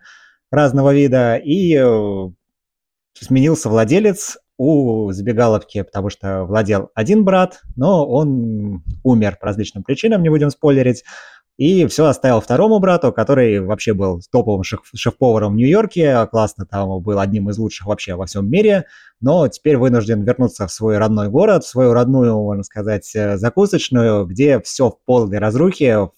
[0.51, 1.37] разного вида.
[1.37, 2.29] И э,
[3.21, 10.23] сменился владелец, у забегаловки, потому что владел один брат, но он умер по различным причинам,
[10.23, 11.03] не будем спойлерить,
[11.57, 17.19] и все оставил второму брату, который вообще был топовым шеф-поваром в Нью-Йорке, классно там был
[17.19, 18.85] одним из лучших вообще во всем мире,
[19.21, 24.25] но теперь вынужден вернуться в свой родной город, в свою родную, можно сказать, э, закусочную,
[24.25, 26.09] где все в полной разрухе,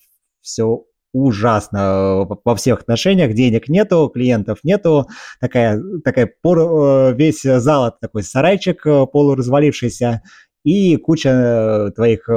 [0.42, 5.08] все ужасно э, во всех отношениях, денег нету, клиентов нету,
[5.40, 10.24] такая, такая пор, э, весь зал такой сарайчик полуразвалившийся,
[10.68, 12.28] и куча твоих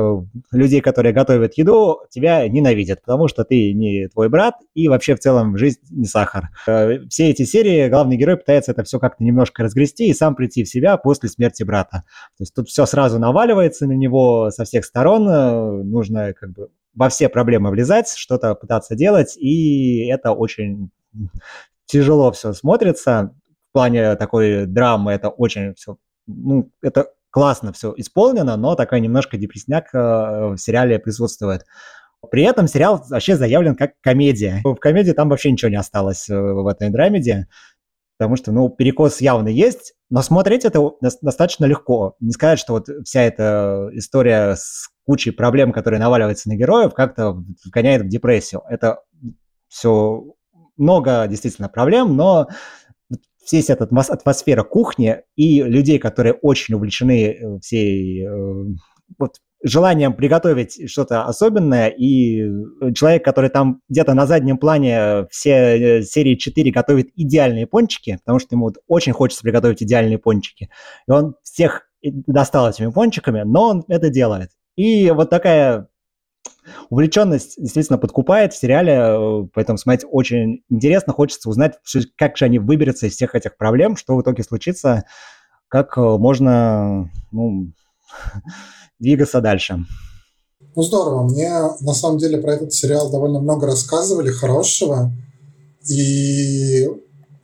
[0.52, 5.18] людей, которые готовят еду, тебя ненавидят, потому что ты не твой брат, и вообще в
[5.18, 6.50] целом жизнь не сахар.
[7.08, 10.68] Все эти серии главный герой пытается это все как-то немножко разгрести и сам прийти в
[10.68, 12.04] себя после смерти брата.
[12.38, 17.08] То есть тут все сразу наваливается на него со всех сторон, нужно как бы во
[17.08, 20.90] все проблемы влезать, что-то пытаться делать, и это очень
[21.84, 23.34] тяжело все смотрится.
[23.70, 25.96] В плане такой драмы это очень все,
[26.28, 31.64] ну, это классно все исполнено, но такая немножко депресняк э, в сериале присутствует.
[32.30, 34.60] При этом сериал вообще заявлен как комедия.
[34.64, 37.46] В комедии там вообще ничего не осталось э, в этой драмеди,
[38.18, 40.80] потому что, ну, перекос явно есть, но смотреть это
[41.22, 42.16] достаточно легко.
[42.20, 47.42] Не сказать, что вот вся эта история с кучей проблем, которые наваливаются на героев, как-то
[47.64, 48.62] вгоняет в депрессию.
[48.68, 49.00] Это
[49.68, 50.24] все
[50.76, 52.48] много действительно проблем, но
[53.58, 58.64] вся эта атмосфера кухни и людей, которые очень увлечены э, всей э,
[59.18, 62.48] вот, желанием приготовить что-то особенное, и
[62.94, 65.50] человек, который там где-то на заднем плане все
[65.98, 70.70] э, серии 4 готовит идеальные пончики, потому что ему вот очень хочется приготовить идеальные пончики,
[71.06, 74.50] и он всех достал этими пончиками, но он это делает.
[74.76, 75.88] И вот такая
[76.90, 81.78] увлеченность действительно подкупает в сериале, э, поэтому смотреть очень интересно, хочется узнать,
[82.16, 85.04] как же они выберутся из всех этих проблем, что в итоге случится,
[85.68, 87.72] как э, можно ну,
[88.98, 89.84] двигаться дальше.
[90.76, 91.24] Ну, здорово.
[91.24, 91.50] Мне,
[91.80, 95.12] на самом деле, про этот сериал довольно много рассказывали, хорошего.
[95.88, 96.88] И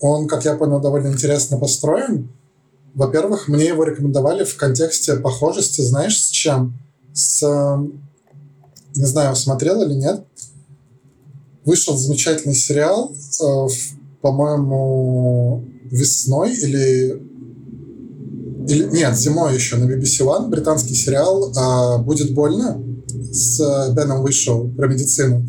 [0.00, 2.30] он, как я понял, довольно интересно построен.
[2.94, 6.78] Во-первых, мне его рекомендовали в контексте похожести, знаешь, с чем?
[7.12, 7.42] С...
[8.96, 10.24] Не знаю, смотрел или нет.
[11.64, 13.66] вышел замечательный сериал, э,
[14.22, 17.22] по-моему, весной или
[18.68, 22.82] или, нет, зимой еще на BBC One британский сериал э, «Будет больно»
[23.30, 25.46] с Беном Уишоу про медицину.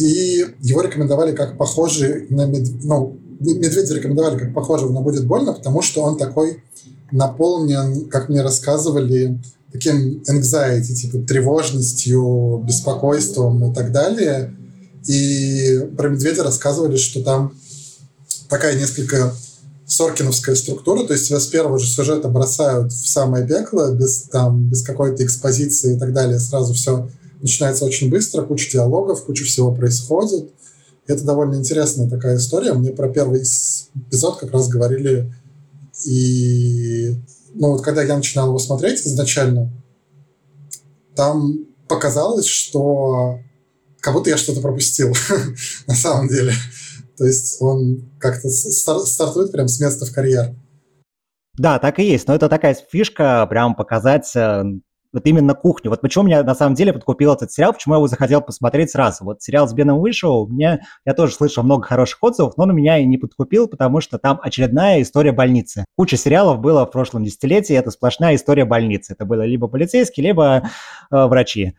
[0.00, 2.46] И его рекомендовали как похожий на...
[2.46, 2.66] Мед...
[2.82, 6.62] Ну, медведя рекомендовали как похожего на «Будет больно», потому что он такой
[7.12, 9.40] наполнен, как мне рассказывали,
[9.72, 14.54] таким anxiety, типа тревожностью, беспокойством и так далее.
[15.06, 17.54] И про медведя рассказывали, что там
[18.48, 19.34] такая несколько
[19.86, 24.68] соркиновская структура, то есть тебя с первого же сюжета бросают в самое пекло, без, там,
[24.68, 27.08] без какой-то экспозиции и так далее, сразу все
[27.40, 30.50] начинается очень быстро, куча диалогов, куча всего происходит.
[31.06, 32.72] Это довольно интересная такая история.
[32.72, 35.32] Мне про первый эпизод как раз говорили
[36.04, 37.16] и
[37.60, 39.70] ну вот когда я начинал его смотреть изначально,
[41.14, 43.38] там показалось, что
[44.00, 45.14] как будто я что-то пропустил
[45.86, 46.54] на самом деле.
[47.18, 50.56] То есть он как-то стартует прям с места в карьер.
[51.58, 52.26] Да, так и есть.
[52.26, 54.62] Но это такая фишка, прям показать э,
[55.12, 55.90] вот именно кухню.
[55.90, 59.24] Вот почему меня на самом деле подкупил этот сериал, почему я его захотел посмотреть сразу.
[59.24, 62.98] Вот сериал с Беном вышел, мне, я тоже слышал много хороших отзывов, но он меня
[62.98, 65.84] и не подкупил, потому что там очередная история больницы.
[65.96, 69.14] Куча сериалов было в прошлом десятилетии, это сплошная история больницы.
[69.14, 70.62] Это было либо полицейские, либо
[71.10, 71.74] э, врачи.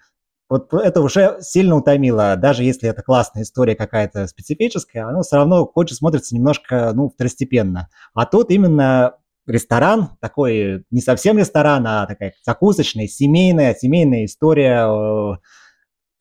[0.49, 2.35] Вот это уже сильно утомило.
[2.35, 7.87] Даже если это классная история какая-то специфическая, оно все равно хочет смотрится немножко, ну, второстепенно.
[8.13, 9.13] А тут именно
[9.51, 14.87] ресторан, такой не совсем ресторан, а такая закусочная, семейная, семейная история.
[14.87, 15.37] Э,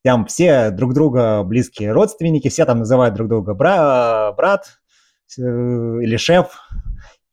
[0.03, 4.81] там все друг друга близкие родственники, все там называют друг друга бра брат
[5.39, 6.59] э, или шеф.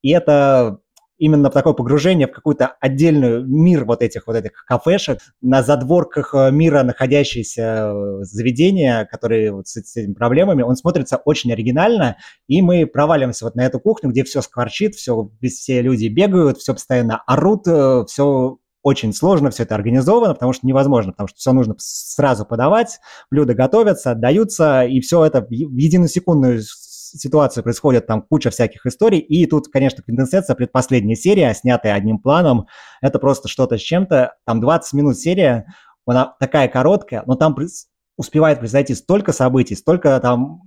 [0.01, 0.79] И это
[1.17, 6.51] именно такое погружение в какой-то отдельный мир вот этих вот этих кафешек, на задворках э,
[6.51, 12.61] мира находящиеся э, заведения, которые вот с, с этими проблемами, он смотрится очень оригинально, и
[12.61, 17.21] мы проваливаемся вот на эту кухню, где все скворчит, все, все люди бегают, все постоянно
[17.25, 21.75] орут, э, все очень сложно все это организовано, потому что невозможно, потому что все нужно
[21.77, 22.99] сразу подавать,
[23.29, 26.07] блюда готовятся, отдаются, и все это в единую
[27.11, 32.67] ситуации происходит там куча всяких историй, и тут, конечно, конденсация, предпоследняя серия, снятая одним планом,
[33.01, 35.65] это просто что-то с чем-то, там 20 минут серия,
[36.05, 37.55] она такая короткая, но там
[38.17, 40.66] успевает произойти столько событий, столько там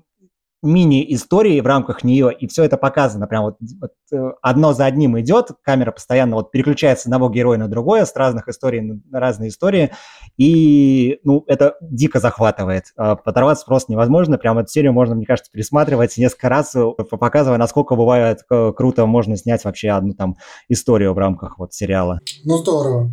[0.63, 3.27] мини-истории в рамках нее, и все это показано.
[3.27, 7.59] Прям вот, вот э, одно за одним идет, камера постоянно вот переключается с одного героя
[7.59, 9.93] на другое, с разных историй на разные истории,
[10.37, 12.93] и, ну, это дико захватывает.
[12.97, 16.85] А, Оторваться просто невозможно, прям эту серию можно, мне кажется, пересматривать несколько раз, э,
[17.19, 20.37] показывая, насколько бывает э, круто можно снять вообще одну там
[20.69, 22.21] историю в рамках вот сериала.
[22.45, 23.11] Ну, здорово.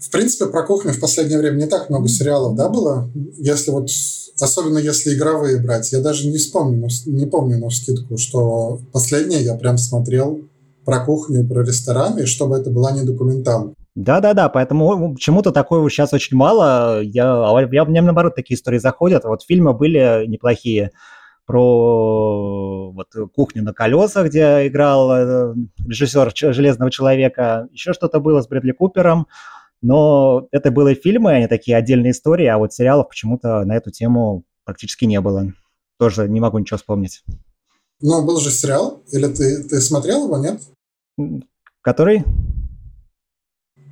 [0.00, 3.10] В принципе, про кухню в последнее время не так много сериалов, да, было?
[3.36, 3.88] Если вот
[4.42, 5.92] особенно если игровые брать.
[5.92, 10.40] Я даже не вспомню, не помню на скидку, что последнее я прям смотрел
[10.84, 13.74] про кухню, про рестораны, и чтобы это была не документалка.
[13.94, 17.02] Да-да-да, поэтому почему-то такого сейчас очень мало.
[17.02, 19.24] Я, а я, мне, наоборот, такие истории заходят.
[19.24, 20.92] Вот фильмы были неплохие
[21.44, 25.54] про вот, кухню на колесах, где играл э,
[25.86, 27.66] режиссер «Железного человека».
[27.72, 29.26] Еще что-то было с Брэдли Купером.
[29.82, 34.44] Но это были фильмы, они такие отдельные истории, а вот сериалов почему-то на эту тему
[34.64, 35.52] практически не было.
[35.98, 37.22] Тоже не могу ничего вспомнить.
[38.00, 40.60] Ну, был же сериал, или ты, ты смотрел его, нет?
[41.82, 42.24] Который?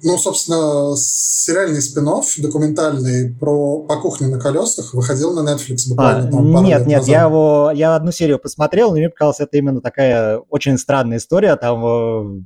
[0.03, 6.31] Ну, собственно, сериальный спин документальный про по кухне на колесах выходил на Netflix буквально а,
[6.31, 7.09] там пару Нет, лет нет, назад.
[7.09, 11.57] я его, я одну серию посмотрел, но мне показалось, это именно такая очень странная история.
[11.57, 12.43] Там э,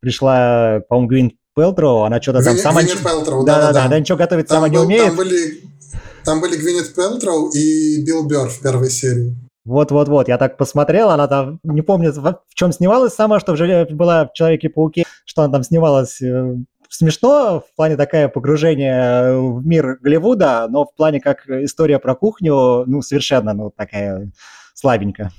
[0.00, 2.82] пришла, по-моему, Гвин Пелтроу, она что-то там сама...
[2.82, 5.06] Гвинет Пелтроу, да, да, да, она ничего готовить там сама был, не умеет.
[5.06, 5.60] Там были,
[6.22, 9.34] там были Гвинет Пелтроу и Билл Бёрр в первой серии.
[9.64, 14.26] Вот-вот-вот, я так посмотрел, она там, не помню, в чем снималась сама, что в, была
[14.26, 16.56] в Человеке-пауке, что она там снималась э,
[16.90, 22.84] смешно, в плане такая погружение в мир Голливуда, но в плане как история про кухню,
[22.86, 24.30] ну, совершенно, ну, такая
[24.74, 25.32] слабенькая.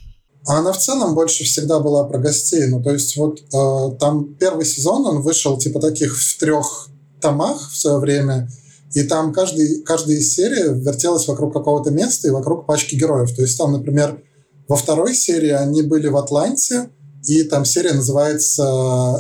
[0.48, 2.68] А она в целом больше всегда была про гостей.
[2.68, 6.88] Ну, то есть вот э, там первый сезон, он вышел типа таких в трех
[7.20, 8.50] томах в свое время,
[8.94, 13.36] и там каждый, каждая серия вертелась вокруг какого-то места и вокруг пачки героев.
[13.36, 14.24] То есть там, например,
[14.70, 16.90] во второй серии они были в Атланте,
[17.26, 18.64] и там серия называется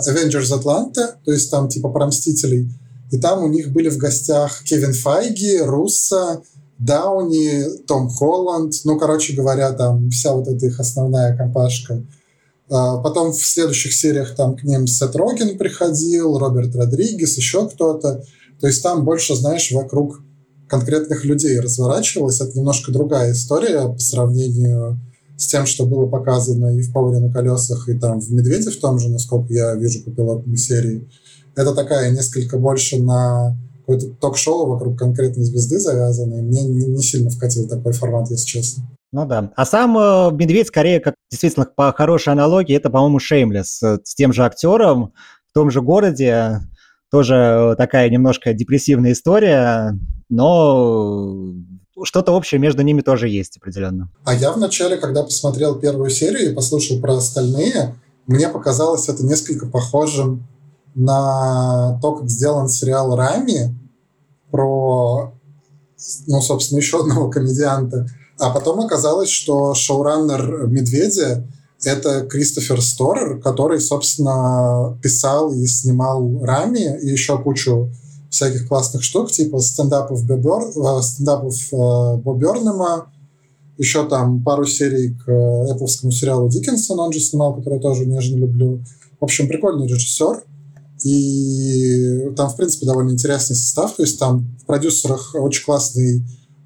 [0.08, 2.72] Avengers Atlanta, то есть там типа про Мстителей.
[3.12, 6.42] И там у них были в гостях Кевин Файги, Руссо,
[6.80, 12.04] Дауни, Том Холланд, ну, короче говоря, там вся вот эта их основная компашка.
[12.70, 18.24] А, потом в следующих сериях там к ним Сет Роген приходил, Роберт Родригес, еще кто-то.
[18.60, 20.22] То есть там больше, знаешь, вокруг
[20.68, 22.42] конкретных людей разворачивалась.
[22.42, 25.00] Это немножко другая история по сравнению
[25.38, 28.80] с тем, что было показано и в «Поваре на колесах», и там в «Медведе» в
[28.80, 31.08] том же, насколько я вижу по пилотной серии.
[31.56, 33.56] Это такая несколько больше на
[33.88, 36.42] какое-то ток-шоу вокруг конкретной звезды завязанной.
[36.42, 38.84] Мне не, не сильно вкатил такой формат, если честно.
[39.14, 39.52] Ну да.
[39.56, 44.16] А сам э, Медведь, скорее, как действительно по хорошей аналогии, это, по-моему, Шеймлес с, с
[44.16, 45.14] тем же актером
[45.50, 46.60] в том же городе.
[47.10, 49.98] Тоже такая немножко депрессивная история,
[50.28, 51.54] но
[52.04, 54.12] что-то общее между ними тоже есть определенно.
[54.26, 57.96] А я вначале, когда посмотрел первую серию и послушал про остальные,
[58.26, 60.46] мне показалось это несколько похожим
[60.98, 63.78] на то, как сделан сериал «Рами»
[64.52, 65.32] про,
[66.26, 68.08] ну, собственно, еще одного комедианта.
[68.40, 71.48] А потом оказалось, что шоураннер «Медведя»—
[71.84, 77.92] это Кристофер Сторер, который, собственно, писал и снимал «Рами» и еще кучу
[78.30, 83.12] всяких классных штук, типа стендапов, Бебер, э, стендапов э, Бо Бернема,
[83.78, 88.38] еще там пару серий к Apple сериалу Диккенсон он же снимал, который я тоже нежно
[88.38, 88.84] люблю.
[89.20, 90.44] В общем, прикольный режиссер.
[91.04, 93.96] И там, в принципе, довольно интересный состав.
[93.96, 96.24] То есть там в продюсерах очень классный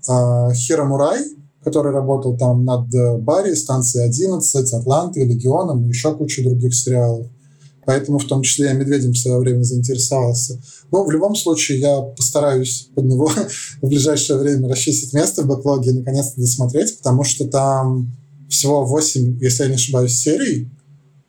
[0.08, 1.20] э, Хиро Мурай,
[1.64, 7.28] который работал там над э, Барри, станцией 11, Атлантой, Легионом и еще кучу других сериалов.
[7.86, 10.62] Поэтому в том числе я «Медведем» в свое время заинтересовался.
[10.92, 13.30] Но в любом случае я постараюсь под него
[13.82, 18.12] в ближайшее время расчистить место в бэклоге и наконец-то досмотреть, потому что там
[18.50, 20.70] всего 8, если я не ошибаюсь, серий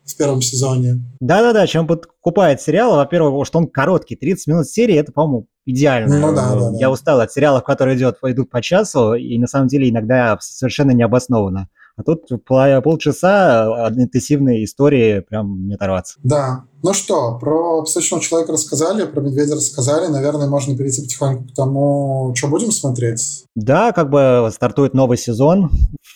[0.05, 1.03] в первом сезоне.
[1.19, 6.19] Да-да-да, чем покупает сериал, во-первых, что он короткий, 30 минут серии, это, по-моему, идеально.
[6.19, 9.67] Ну, да, да, Я устал от сериалов, которые идет, идут по часу, и на самом
[9.67, 11.69] деле иногда совершенно необоснованно.
[11.95, 16.19] А тут полчаса интенсивной истории прям не оторваться.
[16.23, 16.63] Да.
[16.81, 20.07] Ну что, про песочного человека рассказали, про медведя рассказали.
[20.07, 23.45] Наверное, можно перейти потихоньку к тому, что будем смотреть.
[23.55, 25.69] Да, как бы стартует новый сезон.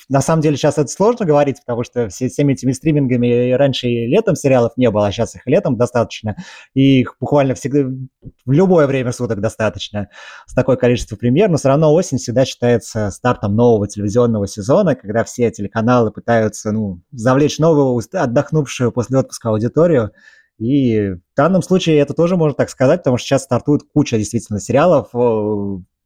[0.10, 4.08] На самом деле сейчас это сложно говорить, потому что все, всеми этими стримингами раньше и
[4.08, 6.38] летом сериалов не было, а сейчас их летом достаточно.
[6.74, 7.90] И их буквально всегда
[8.46, 10.08] в любое время суток достаточно
[10.46, 11.50] с такое количество премьер.
[11.50, 17.02] Но все равно осень всегда считается стартом нового телевизионного сезона, когда все телеканалы пытаются ну,
[17.12, 20.14] завлечь новую, отдохнувшую после отпуска аудиторию.
[20.58, 24.60] И в данном случае это тоже можно так сказать, потому что сейчас стартует куча действительно
[24.60, 25.10] сериалов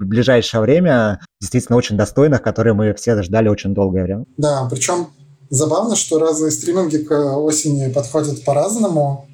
[0.02, 4.26] в ближайшее время, действительно очень достойных, которые мы все ждали очень долгое время.
[4.38, 5.08] Да, причем
[5.50, 9.28] забавно, что разные стриминги к осени подходят по-разному.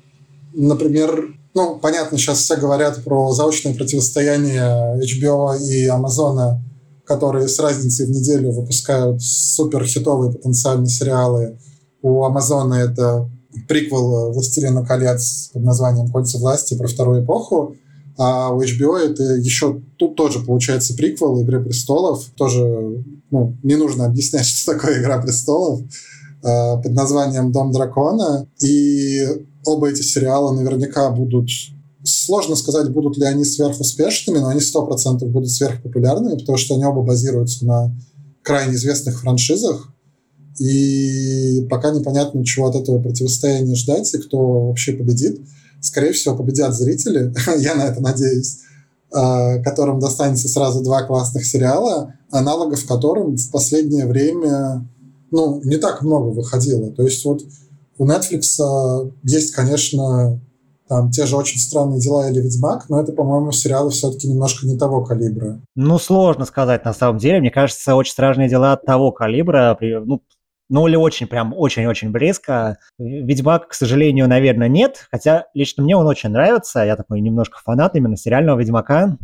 [0.53, 6.59] Например, ну, понятно, сейчас все говорят про заочное противостояние HBO и Amazon,
[7.05, 11.57] которые с разницей в неделю выпускают супер хитовые потенциальные сериалы.
[12.01, 13.29] У Амазона это
[13.67, 17.75] приквел «Властелина колец» под названием «Кольца власти» про вторую эпоху,
[18.17, 22.25] а у HBO это еще тут тоже получается приквел «Игры престолов».
[22.35, 25.85] Тоже ну, не нужно объяснять, что такое «Игра престолов» э,
[26.41, 28.47] под названием «Дом дракона».
[28.59, 29.23] И
[29.65, 31.49] оба эти сериала наверняка будут...
[32.03, 37.01] Сложно сказать, будут ли они сверхуспешными, но они 100% будут сверхпопулярными, потому что они оба
[37.01, 37.93] базируются на
[38.43, 39.91] крайне известных франшизах.
[40.57, 45.41] И пока непонятно, чего от этого противостояния ждать и кто вообще победит.
[45.81, 48.59] Скорее всего, победят зрители, я на это надеюсь,
[49.11, 54.87] а, которым достанется сразу два классных сериала, аналогов которым в последнее время
[55.31, 56.91] ну, не так много выходило.
[56.91, 57.41] То есть вот
[57.97, 60.39] у Netflix есть, конечно,
[60.87, 64.77] там те же очень странные дела или Ведьмак, но это, по-моему, сериалы все-таки немножко не
[64.77, 65.61] того калибра.
[65.75, 67.41] Ну, сложно сказать на самом деле.
[67.41, 69.77] Мне кажется, очень страшные дела того калибра.
[69.81, 70.21] Ну,
[70.69, 72.77] ну или очень прям очень-очень близко.
[72.97, 77.95] Ведьмак, к сожалению, наверное, нет, хотя лично мне он очень нравится, я такой немножко фанат
[77.95, 79.17] именно сериального Ведьмака.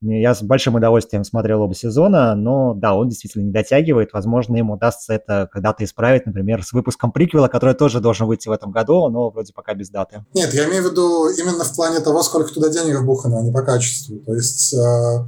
[0.00, 4.12] Я с большим удовольствием смотрел оба сезона, но да, он действительно не дотягивает.
[4.12, 8.52] Возможно, им удастся это когда-то исправить, например, с выпуском приквела, который тоже должен выйти в
[8.52, 10.24] этом году, но вроде пока без даты.
[10.34, 13.50] Нет, я имею в виду именно в плане того, сколько туда денег вбухано, а не
[13.50, 14.20] по качеству.
[14.20, 15.24] То есть э,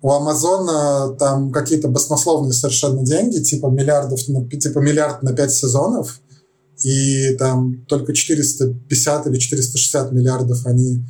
[0.00, 6.20] у Амазона там какие-то баснословные совершенно деньги, типа миллиардов, типа миллиард на пять сезонов,
[6.84, 11.04] и там только 450 или 460 миллиардов они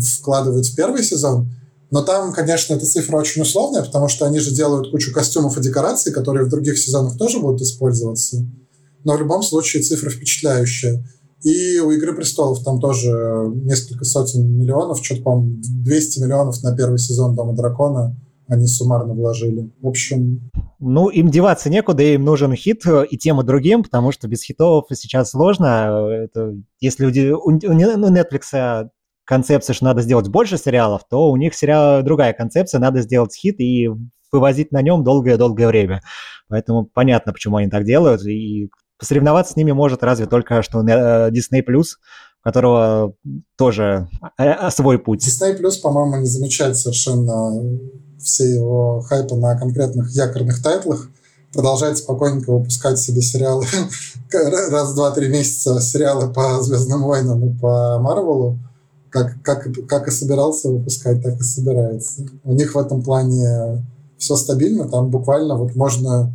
[0.00, 1.50] вкладывают в первый сезон.
[1.90, 5.62] Но там, конечно, эта цифра очень условная, потому что они же делают кучу костюмов и
[5.62, 8.46] декораций, которые в других сезонах тоже будут использоваться.
[9.04, 11.04] Но в любом случае цифра впечатляющая.
[11.42, 13.10] И у «Игры престолов» там тоже
[13.54, 18.16] несколько сотен миллионов, что-то, по-моему, 200 миллионов на первый сезон «Дома дракона»
[18.48, 19.70] они суммарно вложили.
[19.80, 20.50] В общем...
[20.80, 24.42] Ну, им деваться некуда, им нужен хит э, и тем, и другим, потому что без
[24.42, 26.08] хитов сейчас сложно.
[26.24, 28.88] Это, если у, у, у Netflix
[29.24, 33.60] концепция, что надо сделать больше сериалов, то у них сериал другая концепция, надо сделать хит
[33.60, 33.88] и
[34.32, 36.02] вывозить на нем долгое-долгое время.
[36.48, 41.30] Поэтому понятно, почему они так делают, и посоревноваться с ними может разве только что э,
[41.30, 41.82] Disney+, у
[42.42, 43.14] которого
[43.56, 45.26] тоже э, свой путь.
[45.26, 47.52] Disney+, по-моему, не замечает совершенно
[48.22, 51.08] все его хайпы на конкретных якорных тайтлах,
[51.52, 53.64] продолжает спокойненько выпускать себе сериалы
[54.32, 58.58] раз, два, три месяца сериалы по Звездным войнам и по Марвелу,
[59.10, 62.26] как, как, как и собирался выпускать, так и собирается.
[62.44, 63.84] У них в этом плане
[64.18, 66.32] все стабильно, там буквально вот можно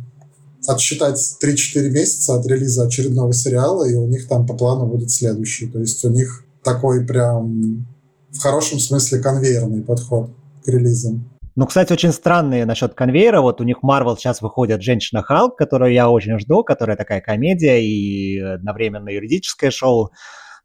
[0.66, 5.68] отсчитать 3-4 месяца от релиза очередного сериала, и у них там по плану будет следующий.
[5.68, 7.86] То есть у них такой прям
[8.30, 10.30] в хорошем смысле конвейерный подход
[10.64, 11.33] к релизам.
[11.56, 13.40] Ну, кстати, очень странные насчет конвейера.
[13.40, 17.80] Вот у них Marvel сейчас выходит «Женщина Халк», которую я очень жду, которая такая комедия
[17.80, 20.10] и одновременно юридическое шоу.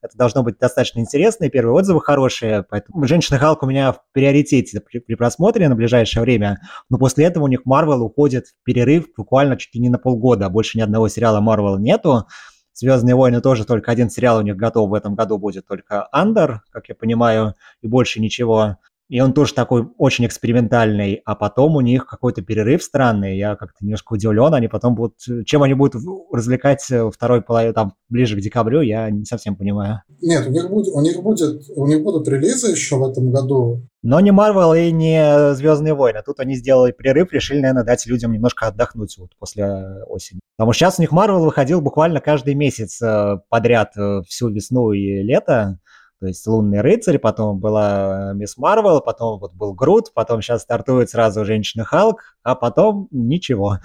[0.01, 2.63] Это должно быть достаточно интересно, и первые отзывы хорошие.
[2.63, 6.59] Поэтому «Женщина Халк» у меня в приоритете при, при просмотре на ближайшее время.
[6.89, 10.49] Но после этого у них Marvel уходит в перерыв буквально чуть ли не на полгода.
[10.49, 12.25] Больше ни одного сериала Marvel нету.
[12.73, 16.61] «Звездные войны» тоже только один сериал у них готов в этом году будет, только «Андер»,
[16.71, 18.77] как я понимаю, и больше ничего.
[19.09, 23.83] И он тоже такой очень экспериментальный, а потом у них какой-то перерыв странный, я как-то
[23.83, 26.01] немножко удивлен, они потом будут, чем они будут
[26.31, 30.03] развлекать второй половину, там, ближе к декабрю, я не совсем понимаю.
[30.21, 33.81] Нет, у них, будет, у них, будет, у них будут релизы еще в этом году.
[34.01, 36.21] Но не Marvel и не Звездные войны.
[36.25, 40.39] Тут они сделали перерыв, решили, наверное, дать людям немножко отдохнуть вот после осени.
[40.57, 44.91] Потому что сейчас у них Marvel выходил буквально каждый месяц э, подряд э, всю весну
[44.91, 45.79] и лето.
[46.19, 51.09] То есть «Лунный рыцарь», потом была «Мисс Марвел», потом вот был Грут, потом сейчас стартует
[51.09, 53.77] сразу «Женщина Халк», а потом ничего.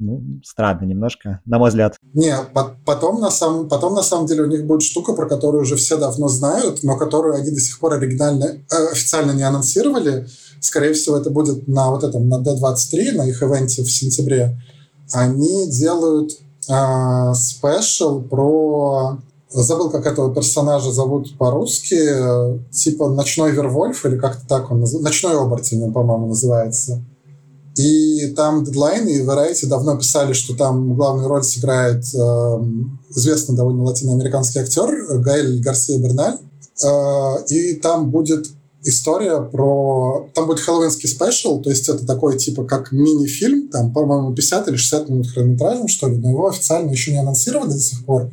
[0.00, 1.96] Ну, странно немножко, на мой взгляд.
[2.14, 2.36] Не,
[2.86, 5.96] потом на, самом, потом на самом деле у них будет штука, про которую уже все
[5.96, 10.26] давно знают, но которую они до сих пор оригинально, э, официально не анонсировали.
[10.60, 14.60] Скорее всего, это будет на вот этом, на D23, на их ивенте в сентябре.
[15.12, 16.30] Они делают
[16.68, 19.18] э, спешл про
[19.50, 21.98] Забыл, как этого персонажа зовут по-русски.
[22.70, 25.04] Типа Ночной Вервольф или как-то так он называется.
[25.04, 27.02] Ночной оборотень он, по-моему, называется.
[27.78, 32.18] И там дедлайн и Variety давно писали, что там главную роль сыграет э,
[33.10, 36.38] известный довольно латиноамериканский актер Гаэль Гарсия Берналь.
[36.84, 38.48] Э, и там будет
[38.82, 40.28] история про...
[40.34, 44.76] Там будет хэллоуинский спешл, то есть это такой типа как мини-фильм, там, по-моему, 50 или
[44.76, 48.30] 60 минут хронометражем, что ли, но его официально еще не анонсировали до сих пор.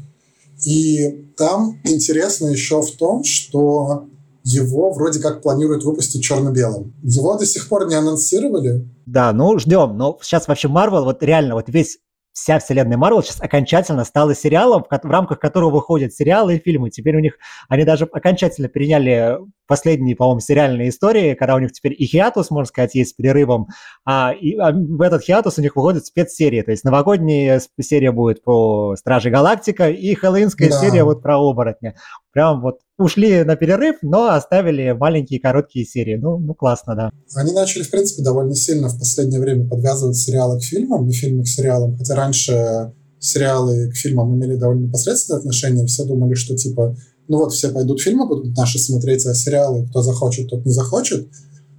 [0.63, 4.07] И там интересно еще в том, что
[4.43, 6.93] его вроде как планируют выпустить черно-белым.
[7.03, 8.87] Его до сих пор не анонсировали.
[9.05, 9.97] Да, ну ждем.
[9.97, 11.97] Но сейчас вообще Marvel, вот реально, вот весь
[12.35, 16.89] вся вселенная Марвел сейчас окончательно стала сериалом, в, рамках которого выходят сериалы и фильмы.
[16.89, 17.37] Теперь у них,
[17.69, 22.67] они даже окончательно переняли последние, по-моему, сериальные истории, когда у них теперь и хиатус, можно
[22.67, 23.69] сказать, есть с перерывом,
[24.03, 28.43] а, и, а в этот хиатус у них выходят спецсерии, то есть новогодняя серия будет
[28.43, 30.79] по Страже Галактика и хэллоуинская да.
[30.79, 31.95] серия вот про оборотня.
[32.33, 36.15] Прям вот ушли на перерыв, но оставили маленькие короткие серии.
[36.15, 37.11] Ну, ну классно, да.
[37.35, 41.43] Они начали, в принципе, довольно сильно в последнее время подвязывать сериалы к фильмам и фильмы
[41.43, 46.95] к сериалам, хотя раньше сериалы к фильмам имели довольно непосредственное отношение, все думали, что типа,
[47.27, 51.27] ну вот все пойдут фильмы, будут наши смотреть, а сериалы кто захочет, тот не захочет.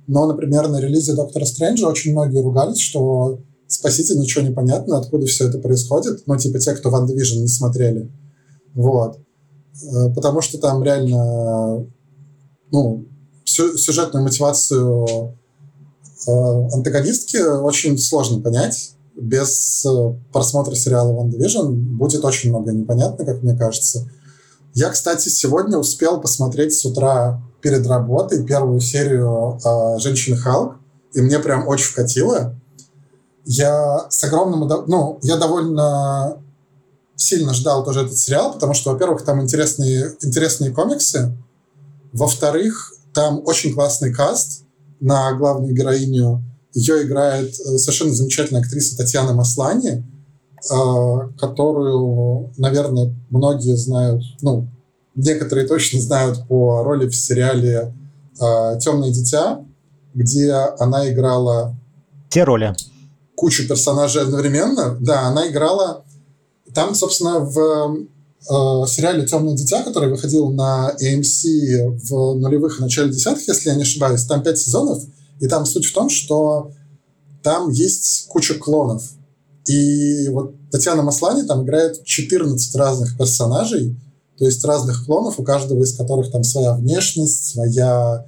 [0.08, 5.26] Но, например, на релизе Доктора Стрэнджа очень многие ругались, что спасите, ничего не понятно, откуда
[5.26, 6.22] все это происходит.
[6.26, 8.10] Ну, типа те, кто Ван Division не смотрели.
[8.74, 9.18] Вот.
[9.82, 11.86] Э, потому что там реально
[12.72, 13.06] ну,
[13.44, 15.36] сюжетную мотивацию
[16.26, 16.30] э,
[16.72, 18.92] антагонистки очень сложно понять.
[19.14, 24.08] Без э, просмотра сериала One Division будет очень много непонятно, как мне кажется.
[24.74, 29.58] Я, кстати, сегодня успел посмотреть с утра перед работой первую серию
[29.98, 30.76] «Женщины Халк»,
[31.14, 32.54] и мне прям очень вкатило.
[33.46, 34.68] Я с огромным...
[34.86, 36.42] Ну, я довольно
[37.16, 41.36] сильно ждал тоже этот сериал, потому что, во-первых, там интересные, интересные комиксы,
[42.12, 44.64] во-вторых, там очень классный каст
[45.00, 46.42] на главную героиню.
[46.72, 50.04] Ее играет э, совершенно замечательная актриса Татьяна Маслани,
[50.70, 54.68] э, которую, наверное, многие знают, ну,
[55.14, 57.94] некоторые точно знают по роли в сериале
[58.38, 59.64] э, «Темное дитя»,
[60.14, 61.76] где она играла...
[62.28, 62.74] Те роли.
[63.34, 64.96] Кучу персонажей одновременно.
[65.00, 66.05] Да, она играла
[66.76, 73.10] там, собственно, в э, сериале «Темное дитя», который выходил на AMC в нулевых и начале
[73.10, 75.02] десятых, если я не ошибаюсь, там пять сезонов,
[75.40, 76.72] и там суть в том, что
[77.42, 79.04] там есть куча клонов.
[79.64, 83.96] И вот Татьяна Маслани там играет 14 разных персонажей,
[84.38, 88.26] То есть разных клонов, у каждого из которых там своя внешность, своя,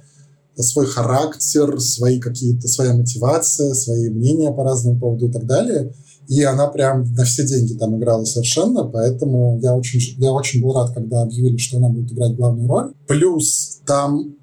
[0.57, 5.93] свой характер, свои какие-то, своя мотивация, свои мнения по разному поводу и так далее.
[6.29, 10.73] И она прям на все деньги там играла совершенно, поэтому я очень, я очень был
[10.73, 12.93] рад, когда объявили, что она будет играть главную роль.
[13.07, 14.35] Плюс там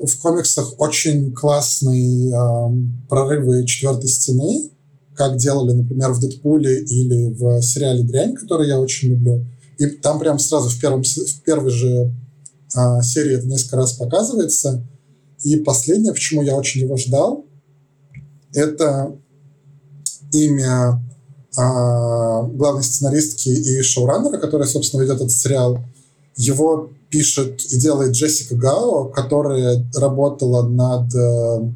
[0.00, 4.70] в комиксах очень классные э, прорывы четвертой стены,
[5.14, 9.46] как делали, например, в «Дэдпуле» или в сериале «Дрянь», который я очень люблю.
[9.78, 12.12] И там прям сразу в, первом, в первой же
[12.74, 14.84] а, серии это несколько раз показывается.
[15.44, 17.46] И последнее, почему я очень его ждал,
[18.54, 19.16] это
[20.32, 21.00] имя
[21.56, 25.78] а, главной сценаристки и шоураннера, которая, собственно, ведет этот сериал.
[26.36, 31.72] Его пишет и делает Джессика Гао, которая работала над э,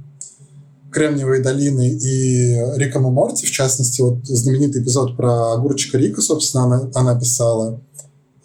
[0.91, 6.65] Кремниевой долины и Риком и Морти, в частности, вот знаменитый эпизод про огурчика Рика, собственно,
[6.65, 7.81] она, она писала.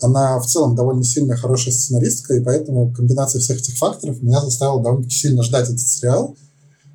[0.02, 4.84] Она в целом довольно сильная, хорошая сценаристка, и поэтому комбинация всех этих факторов меня заставила
[4.84, 6.36] довольно сильно ждать этот сериал.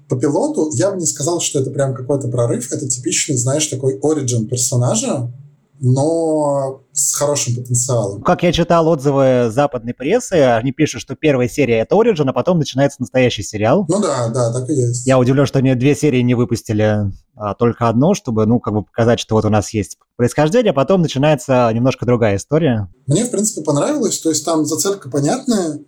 [0.08, 2.70] По пилоту я бы не сказал, что это прям какой-то прорыв.
[2.72, 5.32] Это типичный, знаешь, такой оригин персонажа,
[5.80, 8.22] но с хорошим потенциалом.
[8.22, 12.58] Как я читал отзывы западной прессы, они пишут, что первая серия это Origin, а потом
[12.58, 13.84] начинается настоящий сериал.
[13.88, 15.06] Ну да, да, так и есть.
[15.06, 18.84] Я удивлен, что они две серии не выпустили, а только одну, чтобы, ну, как бы
[18.84, 22.88] показать, что вот у нас есть происхождение, а потом начинается немножко другая история.
[23.06, 25.80] Мне, в принципе, понравилось, то есть там зацепка понятная.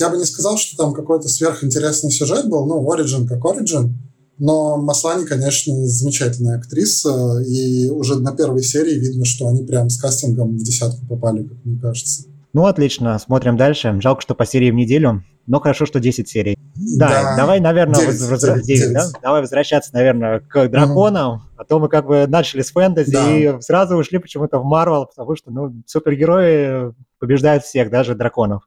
[0.00, 3.90] Я бы не сказал, что там какой-то сверхинтересный сюжет был, ну, Origin как Origin,
[4.38, 10.00] но Маслани, конечно, замечательная актриса, и уже на первой серии видно, что они прям с
[10.00, 12.22] кастингом в десятку попали, как мне кажется.
[12.54, 13.98] Ну, отлично, смотрим дальше.
[14.00, 16.56] Жалко, что по серии в неделю, но хорошо, что 10 серий.
[16.96, 18.58] Да, да давай, наверное, 9, возвра...
[18.58, 18.92] 9, 9.
[18.94, 19.06] Да?
[19.22, 21.54] давай возвращаться, наверное, к драконам, mm.
[21.58, 23.36] а то мы как бы начали с фэнтези да.
[23.36, 28.62] и сразу ушли почему-то в Марвел, потому что, ну, супергерои побеждают всех, даже драконов.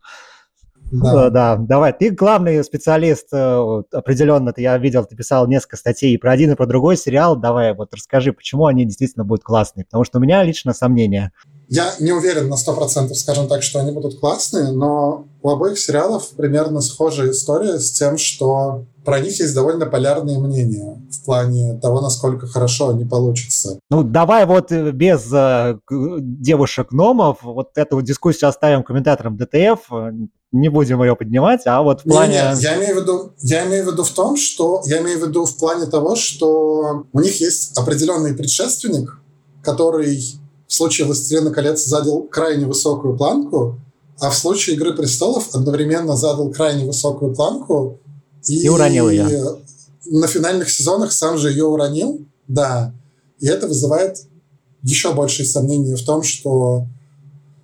[1.01, 1.29] Да.
[1.29, 1.91] да, давай.
[1.91, 4.53] Ты главный специалист э, определенно.
[4.57, 7.35] Я видел, ты писал несколько статей про один и про другой сериал.
[7.35, 9.85] Давай вот расскажи, почему они действительно будут классные.
[9.85, 11.31] Потому что у меня лично сомнения.
[11.67, 15.79] Я не уверен на сто процентов, скажем так, что они будут классные, но у обоих
[15.79, 21.79] сериалов примерно схожая история с тем, что про них есть довольно полярные мнения в плане
[21.81, 23.79] того, насколько хорошо они получатся.
[23.89, 29.89] Ну, давай вот э, без э, девушек-гномов вот эту дискуссию оставим комментаторам ДТФ,
[30.53, 32.33] не будем ее поднимать, а вот в плане...
[32.33, 35.19] Не, не, я имею в виду, я имею в виду в том, что я имею
[35.19, 39.19] в виду в плане того, что у них есть определенный предшественник,
[39.63, 40.23] который
[40.67, 43.79] в случае «Властелина колец» задал крайне высокую планку,
[44.19, 47.99] а в случае «Игры престолов» одновременно задал крайне высокую планку
[48.47, 49.57] и, и уронил ее.
[50.05, 52.93] На финальных сезонах сам же ее уронил, да.
[53.39, 54.19] И это вызывает
[54.83, 56.85] еще большие сомнения в том, что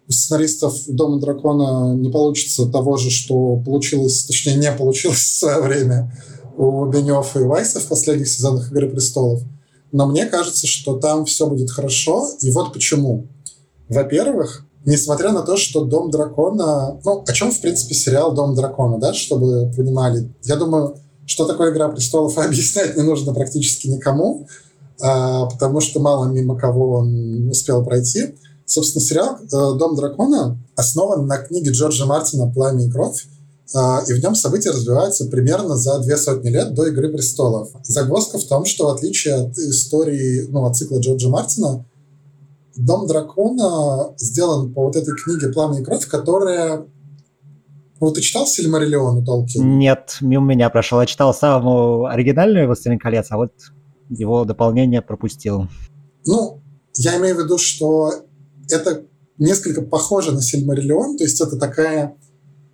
[0.10, 5.62] у сценаристов «Дома дракона» не получится того же, что получилось, точнее, не получилось в свое
[5.62, 6.12] время
[6.58, 9.42] у Бенёфа и Вайса в последних сезонах «Игры престолов».
[9.92, 12.28] Но мне кажется, что там все будет хорошо.
[12.42, 13.28] И вот почему.
[13.88, 18.98] Во-первых, несмотря на то, что «Дом дракона...» Ну, о чем, в принципе, сериал «Дом дракона»,
[18.98, 20.34] да, чтобы понимали.
[20.44, 20.98] Я думаю,
[21.28, 24.48] что такое «Игра престолов» объяснять не нужно практически никому,
[25.00, 28.36] а, потому что мало мимо кого он успел пройти.
[28.70, 29.48] Собственно, сериал э,
[29.80, 33.26] «Дом дракона» основан на книге Джорджа Мартина «Пламя и кровь»,
[33.74, 37.70] а, и в нем события развиваются примерно за две сотни лет до «Игры престолов».
[37.82, 41.84] Загвоздка в том, что в отличие от истории, ну, от цикла Джорджа Мартина,
[42.76, 46.86] «Дом дракона» сделан по вот этой книге «Пламя и кровь», которая
[48.00, 49.64] ну, ты читал Сильмариллион у Толкина?
[49.64, 51.02] Нет, мимо меня прошел.
[51.02, 53.52] Я читал самую оригинальную «Властелин колец», а вот
[54.10, 55.68] его дополнение пропустил.
[56.28, 56.62] Ну,
[56.96, 58.14] я имею в виду, что
[58.72, 59.04] это
[59.38, 62.16] несколько похоже на Сильмариллион, то есть это такая,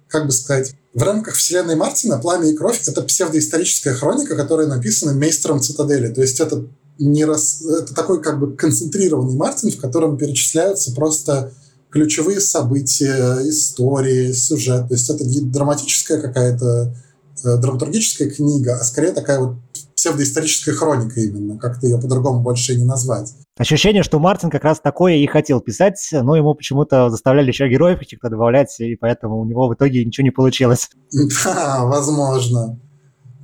[0.07, 5.13] как бы сказать, в рамках вселенной Мартина «Пламя и кровь»— это псевдоисторическая хроника, которая написана
[5.13, 6.07] мейстером Цитадели.
[6.07, 6.65] То есть это,
[6.97, 7.61] не рас...
[7.61, 11.51] это такой как бы концентрированный Мартин, в котором перечисляются просто
[11.91, 14.87] ключевые события, истории, сюжет.
[14.87, 16.95] То есть это не драматическая какая-то
[17.43, 19.55] э, драматургическая книга, а скорее такая вот
[19.95, 23.33] псевдоисторическая хроника именно, как-то ее по-другому больше и не назвать.
[23.57, 27.99] Ощущение, что Мартин как раз такое и хотел писать, но ему почему-то заставляли еще героев
[27.99, 30.89] каких-то добавлять, и поэтому у него в итоге ничего не получилось.
[31.45, 32.77] Да, возможно.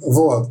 [0.02, 0.50] Вот.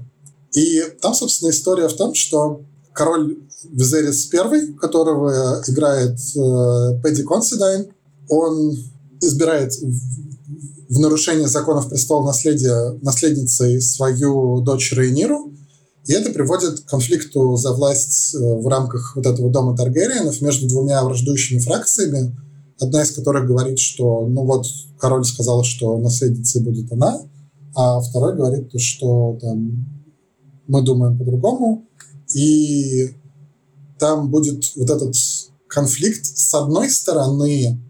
[0.55, 2.63] И там, собственно, история в том, что
[2.95, 7.89] король Визерис I, которого играет э, Пэдди Консидайн,
[8.29, 8.73] он
[9.21, 15.53] избирает в, в нарушение законов престола наследия наследницей свою дочь Рейниру,
[16.11, 20.67] и это приводит к конфликту за власть э, в рамках вот этого дома Таргариенов между
[20.67, 22.37] двумя враждующими фракциями.
[22.81, 24.67] одна из которых говорит, что, ну вот,
[24.99, 27.21] король сказал, что наследницей будет она,
[27.77, 29.87] а второй говорит, что там
[30.67, 31.87] мы думаем по-другому,
[32.35, 33.11] и
[34.01, 35.15] там будет вот этот
[35.69, 37.81] конфликт, с одной стороны,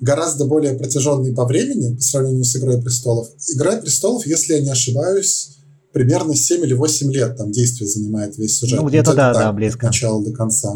[0.00, 3.28] гораздо более протяженный по времени по сравнению с «Игрой престолов».
[3.54, 5.55] «Игра престолов», если я не ошибаюсь,
[5.96, 8.78] примерно 7 или 8 лет там действие занимает весь сюжет.
[8.78, 9.86] Ну, где-то, да, так, да, близко.
[9.86, 10.74] От начала до конца.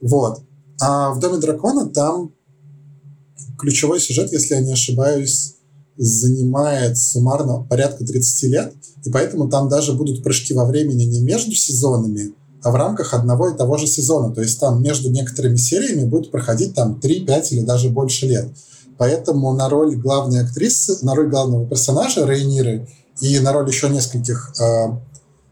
[0.00, 0.42] Вот.
[0.80, 2.32] А в «Доме дракона» там
[3.58, 5.56] ключевой сюжет, если я не ошибаюсь,
[5.96, 11.56] занимает суммарно порядка 30 лет, и поэтому там даже будут прыжки во времени не между
[11.56, 12.32] сезонами,
[12.62, 14.32] а в рамках одного и того же сезона.
[14.32, 18.52] То есть там между некоторыми сериями будет проходить там 3, 5 или даже больше лет.
[18.98, 22.86] Поэтому на роль главной актрисы, на роль главного персонажа Рейниры
[23.20, 24.88] и на роль еще нескольких э,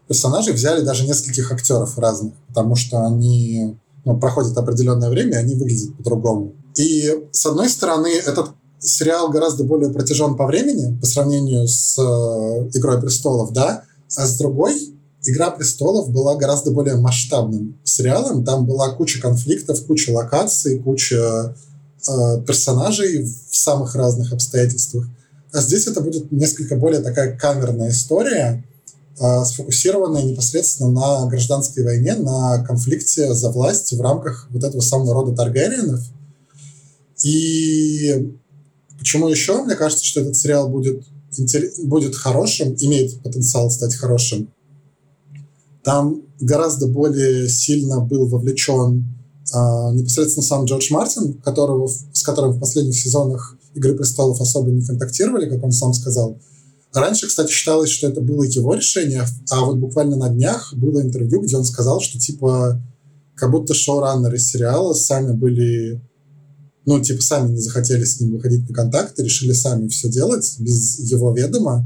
[0.07, 5.55] персонажей взяли даже нескольких актеров разных, потому что они ну, проходят определенное время, и они
[5.55, 6.53] выглядят по-другому.
[6.75, 12.77] И с одной стороны, этот сериал гораздо более протяжен по времени по сравнению с э,
[12.77, 13.83] «Игрой престолов», да,
[14.15, 18.45] а с другой «Игра престолов» была гораздо более масштабным сериалом.
[18.45, 21.55] Там была куча конфликтов, куча локаций, куча
[22.07, 25.07] э, персонажей в самых разных обстоятельствах.
[25.55, 28.65] А здесь это будет несколько более такая камерная история,
[29.17, 35.13] э, сфокусированная непосредственно на гражданской войне, на конфликте за власть в рамках вот этого самого
[35.13, 36.01] рода Таргариенов.
[37.23, 38.35] И
[38.99, 39.63] почему еще?
[39.63, 41.05] Мне кажется, что этот сериал будет,
[41.85, 44.49] будет хорошим, имеет потенциал стать хорошим.
[45.85, 49.05] Там гораздо более сильно был вовлечен
[49.53, 54.85] а, непосредственно сам Джордж Мартин, которого, с которым в последних сезонах «Игры престолов» особо не
[54.85, 56.39] контактировали, как он сам сказал.
[56.93, 61.41] Раньше, кстати, считалось, что это было его решение, а вот буквально на днях было интервью,
[61.41, 62.81] где он сказал, что типа
[63.35, 66.01] как будто шоураннеры сериала сами были
[66.85, 70.99] ну, типа, сами не захотели с ним выходить на контакт, решили сами все делать без
[70.99, 71.85] его ведома.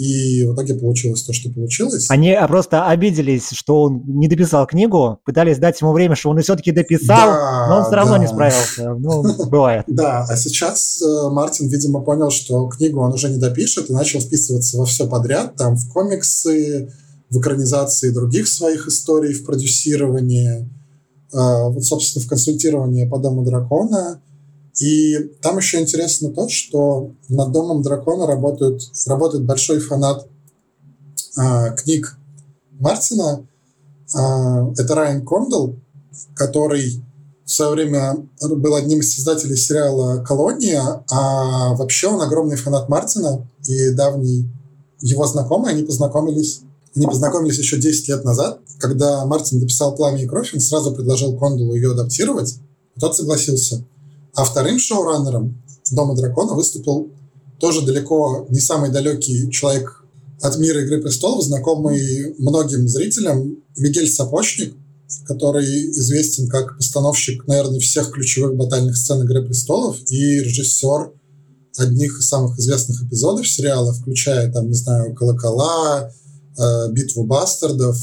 [0.00, 2.06] И в итоге получилось то, что получилось.
[2.08, 6.72] Они просто обиделись, что он не дописал книгу, пытались дать ему время, что он все-таки
[6.72, 8.18] дописал, да, но он все равно да.
[8.20, 8.94] не справился.
[8.94, 9.84] Ну, бывает.
[10.00, 14.20] Да, а сейчас э, Мартин, видимо, понял, что книгу он уже не допишет и начал
[14.20, 16.90] вписываться во все подряд, там, в комиксы,
[17.28, 24.22] в экранизации других своих историй, в продюсировании, э, вот, собственно, в консультировании по Дому Дракона.
[24.80, 30.26] И там еще интересно то, что над Домом Дракона работают, работает большой фанат
[31.38, 32.16] э, книг
[32.78, 33.46] Мартина.
[34.16, 35.72] Э, это Райан Кондл,
[36.34, 37.02] который
[37.44, 43.46] в свое время был одним из создателей сериала «Колония», а вообще он огромный фанат Мартина
[43.66, 44.48] и давний
[45.00, 45.72] его знакомый.
[45.72, 46.60] Они познакомились,
[46.96, 51.36] они познакомились еще 10 лет назад, когда Мартин дописал «Пламя и кровь», он сразу предложил
[51.36, 52.56] Кондулу ее адаптировать,
[52.98, 53.84] тот согласился.
[54.34, 57.10] А вторым шоураннером Дома Дракона выступил
[57.58, 60.04] тоже далеко не самый далекий человек
[60.40, 64.74] от мира Игры Престолов, знакомый многим зрителям, Мигель Сапочник,
[65.26, 71.12] который известен как постановщик, наверное, всех ключевых батальных сцен Игры Престолов и режиссер
[71.76, 76.10] одних из самых известных эпизодов сериала, включая, там, не знаю, «Колокола»,
[76.58, 77.96] э, «Битву бастардов»,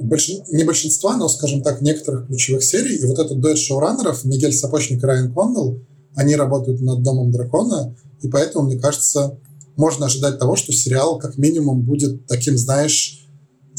[0.00, 0.30] больш...
[0.50, 2.96] не большинства, но, скажем так, некоторых ключевых серий.
[2.96, 5.78] И вот этот дуэт шоураннеров, Мигель Сапочник и Райан Кондал,
[6.14, 9.38] они работают над «Домом дракона», и поэтому, мне кажется,
[9.76, 13.26] можно ожидать того, что сериал как минимум будет таким, знаешь,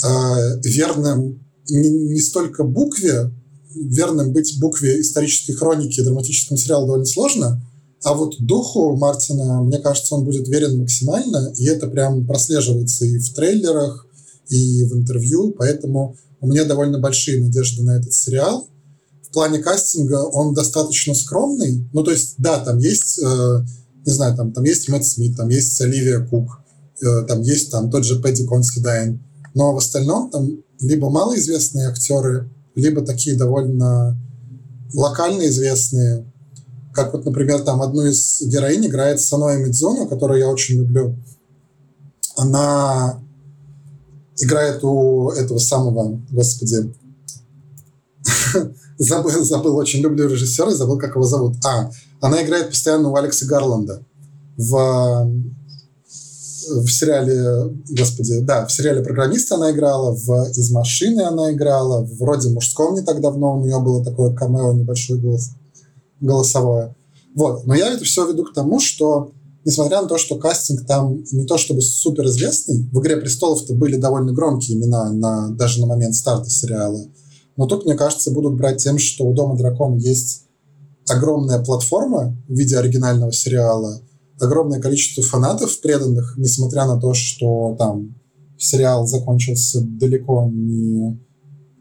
[0.03, 0.07] э,
[0.63, 3.31] верным не, не столько букве,
[3.75, 7.61] верным быть букве исторической хроники драматическому сериалу довольно сложно,
[8.03, 13.19] а вот духу Мартина, мне кажется, он будет верен максимально, и это прям прослеживается и
[13.19, 14.07] в трейлерах,
[14.51, 18.67] и в интервью, поэтому у меня довольно большие надежды на этот сериал.
[19.23, 21.87] В плане кастинга он достаточно скромный.
[21.93, 23.65] Ну, то есть, да, там есть, э,
[24.05, 26.59] не знаю, там, там есть Мэтт Смит, там есть Оливия Кук,
[27.01, 29.23] э, там есть там тот же Пэдди Консидайн.
[29.53, 34.17] Но в остальном там либо малоизвестные актеры, либо такие довольно
[34.93, 36.25] локально известные.
[36.93, 41.15] Как вот, например, там одну из героинь играет Саноэ Мидзуну, которую я очень люблю.
[42.35, 43.21] Она
[44.37, 46.93] играет у этого самого, господи,
[48.97, 51.55] забыл, забыл, очень люблю режиссера, забыл, как его зовут.
[51.65, 54.03] А, она играет постоянно у Алекса Гарланда
[54.57, 55.31] в,
[56.67, 62.49] в сериале, господи, да, в сериале «Программист» она играла, в «Из машины» она играла, вроде
[62.49, 65.51] «Мужском» не так давно у нее было такое камео небольшое голос,
[66.19, 66.95] голосовое.
[67.35, 69.31] Вот, но я это все веду к тому, что
[69.65, 73.95] несмотря на то, что кастинг там не то чтобы супер известный, в «Игре престолов»-то были
[73.95, 77.05] довольно громкие имена на, даже на момент старта сериала,
[77.57, 80.45] но тут, мне кажется, будут брать тем, что у «Дома дракона» есть
[81.07, 84.01] огромная платформа в виде оригинального сериала,
[84.39, 88.15] огромное количество фанатов преданных, несмотря на то, что там
[88.57, 91.19] сериал закончился далеко не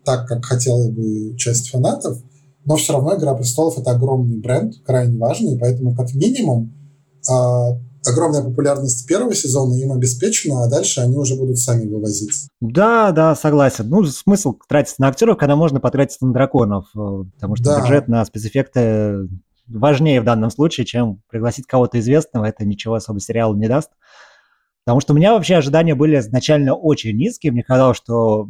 [0.05, 2.19] так, как хотела бы часть фанатов,
[2.65, 6.75] но все равно «Игра престолов»— это огромный бренд, крайне важный, поэтому как минимум
[7.29, 12.49] огромная популярность первого сезона им обеспечена, а дальше они уже будут сами вывозить.
[12.61, 13.89] Да, да, согласен.
[13.89, 17.81] Ну, смысл тратиться на актеров, когда можно потратиться на драконов, э, потому что да.
[17.81, 19.29] бюджет на спецэффекты
[19.69, 23.91] важнее в данном случае, чем пригласить кого-то известного, это ничего особо сериалу не даст.
[24.85, 27.53] Потому что у меня вообще ожидания были изначально очень низкие.
[27.53, 28.49] Мне казалось, что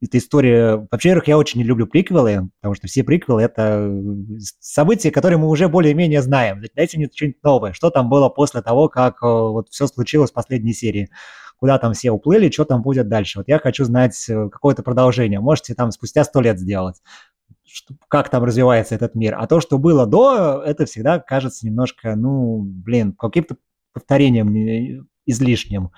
[0.00, 0.86] эта история...
[0.90, 3.90] Во-первых, я очень не люблю приквелы, потому что все приквелы— это
[4.60, 6.62] события, которые мы уже более-менее знаем.
[6.74, 7.72] Дайте мне что-нибудь новое.
[7.72, 11.08] Что там было после того, как э, вот все случилось в последней серии?
[11.56, 13.38] Куда там все уплыли, что там будет дальше?
[13.38, 15.40] Вот я хочу знать э, какое-то продолжение.
[15.40, 17.02] Можете там спустя сто лет сделать
[17.70, 19.36] что, как там развивается этот мир.
[19.38, 23.58] А то, что было до, это всегда кажется немножко, ну, блин, каким-то
[23.92, 25.90] повторением излишним.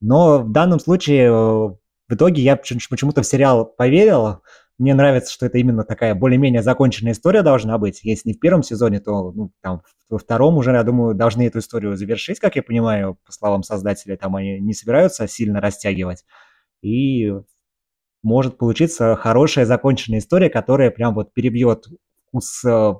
[0.00, 1.76] Но в данном случае э,
[2.10, 4.42] в итоге я почему-то в сериал поверил.
[4.78, 8.00] Мне нравится, что это именно такая более-менее законченная история должна быть.
[8.02, 11.60] Если не в первом сезоне, то ну, там, во втором уже, я думаю, должны эту
[11.60, 16.24] историю завершить, как я понимаю, по словам создателей, там они не собираются сильно растягивать.
[16.82, 17.32] И
[18.22, 21.86] может получиться хорошая законченная история, которая прям вот перебьет
[22.26, 22.94] вкус э,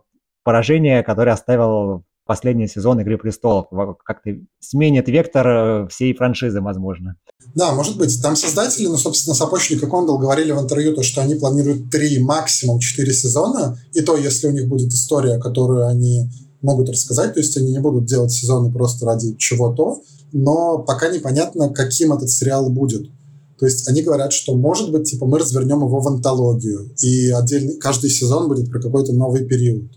[0.45, 3.67] поражения, который оставил последний сезон «Игры престолов».
[4.05, 7.17] Как-то сменит вектор э, всей франшизы, возможно.
[7.57, 8.23] Да, может быть.
[8.23, 12.21] Там создатели, ну, собственно, Сапочник и Кондол говорили в интервью, то, что они планируют три,
[12.21, 16.31] максимум четыре сезона, и то, если у них будет история, которую они
[16.63, 20.01] могут рассказать, то есть они не будут делать сезоны просто ради чего-то,
[20.31, 23.11] но пока непонятно, каким этот сериал будет.
[23.59, 27.77] То есть они говорят, что, может быть, типа, мы развернем его в антологию, и отдельный,
[27.79, 29.91] каждый сезон будет про какой-то новый период.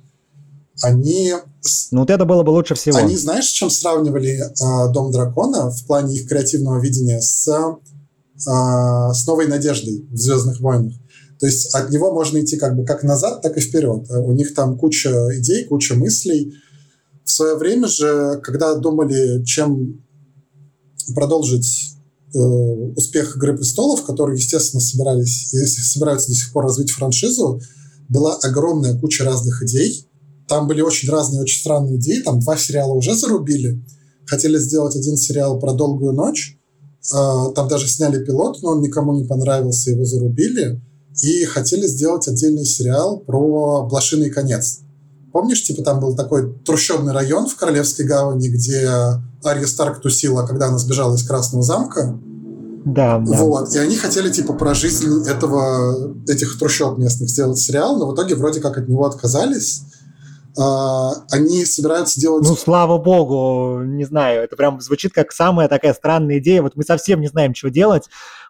[0.81, 1.34] Они...
[1.91, 2.97] Ну, вот это было бы лучше всего.
[2.97, 8.43] Они, знаешь, с чем сравнивали э, «Дом дракона» в плане их креативного видения с, э,
[8.45, 10.93] с «Новой надеждой» в «Звездных войнах»?
[11.39, 14.09] То есть от него можно идти как бы как назад, так и вперед.
[14.09, 16.53] У них там куча идей, куча мыслей.
[17.26, 20.03] В свое время же, когда думали, чем
[21.16, 21.93] продолжить
[22.36, 22.39] Э,
[22.95, 27.61] успех «Игры престолов», которые, естественно, собирались, собираются до сих пор развить франшизу,
[28.09, 30.07] была огромная куча разных идей.
[30.48, 32.22] Там были очень разные, очень странные идеи.
[32.22, 33.84] Там два сериала уже зарубили.
[34.26, 36.58] Хотели сделать один сериал про «Долгую ночь».
[37.14, 40.82] Э, там даже сняли пилот, но он никому не понравился, его зарубили.
[41.22, 44.80] И хотели сделать отдельный сериал про «Блошиный конец».
[45.32, 48.88] Помнишь, типа там был такой трущобный район в Королевской гавани, где
[49.44, 52.20] Ария Старк тусила, когда она сбежала из Красного замка?
[52.86, 53.38] Да, да.
[53.38, 53.74] Вот.
[53.74, 58.36] И они хотели, типа, про жизнь этого, этих трущоб местных сделать сериал, но в итоге
[58.36, 59.84] вроде как от него отказались.
[60.56, 62.45] Uh, они собираются делать...
[62.47, 66.62] Ну, слава богу, не знаю, это прям звучит как самая такая странная идея.
[66.62, 68.04] Вот мы совсем не знаем, что делать.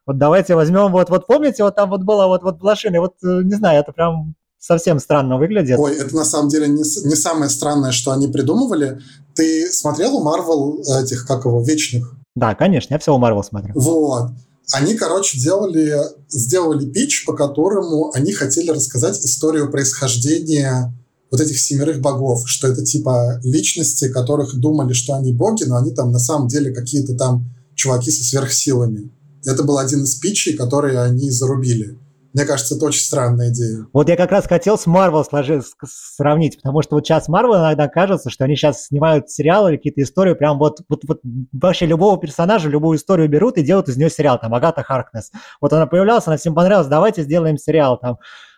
[0.06, 3.42] Вот давайте возьмем, вот, вот помните, вот там вот было вот, вот блошины, вот, э,
[3.44, 5.80] не знаю, это прям совсем странно выглядит.
[5.80, 9.00] Ой, это на самом деле не, не самое странное, что они придумывали.
[9.36, 12.16] Ты смотрел у Марвел этих, как его, вечных?
[12.36, 13.74] Да, конечно, я все у Марвел смотрю.
[13.76, 14.32] Вот.
[14.72, 15.98] Они, короче, делали,
[16.30, 20.94] сделали пич, по которому они хотели рассказать историю происхождения
[21.34, 25.92] вот этих семерых богов, что это типа личности, которых думали, что они боги, но они
[25.92, 29.12] там на самом деле какие-то там чуваки со сверхсилами.
[29.44, 31.98] Это был один из питчей, которые они зарубили.
[32.36, 33.88] Мне кажется, это очень странная идея.
[33.94, 35.64] Вот я как раз хотел с сложить,
[36.16, 40.04] сравнить, потому что вот сейчас Marvel иногда кажется, что они сейчас снимают сериалы или какие-то
[40.04, 41.22] истории, прям вот, вот, вот
[41.52, 45.32] вообще любого персонажа, любую историю берут и делают из нее сериал, там, Агата Харкнес.
[45.62, 48.18] Вот она появлялась, она всем понравилась, давайте сделаем сериал, там,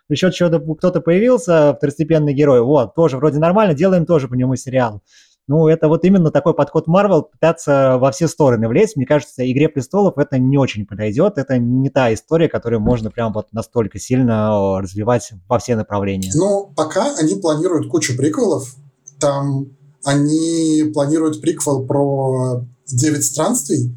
[0.10, 5.02] еще что-то кто-то появился, второстепенный герой, вот, тоже вроде нормально, делаем тоже по нему сериал.
[5.48, 8.96] Ну, это вот именно такой подход Marvel, пытаться во все стороны влезть.
[8.96, 11.38] Мне кажется, «Игре престолов» это не очень подойдет.
[11.38, 16.32] Это не та история, которую можно прям вот настолько сильно развивать во все направления.
[16.34, 18.76] Ну, пока они планируют кучу приквелов.
[19.20, 19.68] Там
[20.04, 23.96] они планируют приквел про «Девять странствий».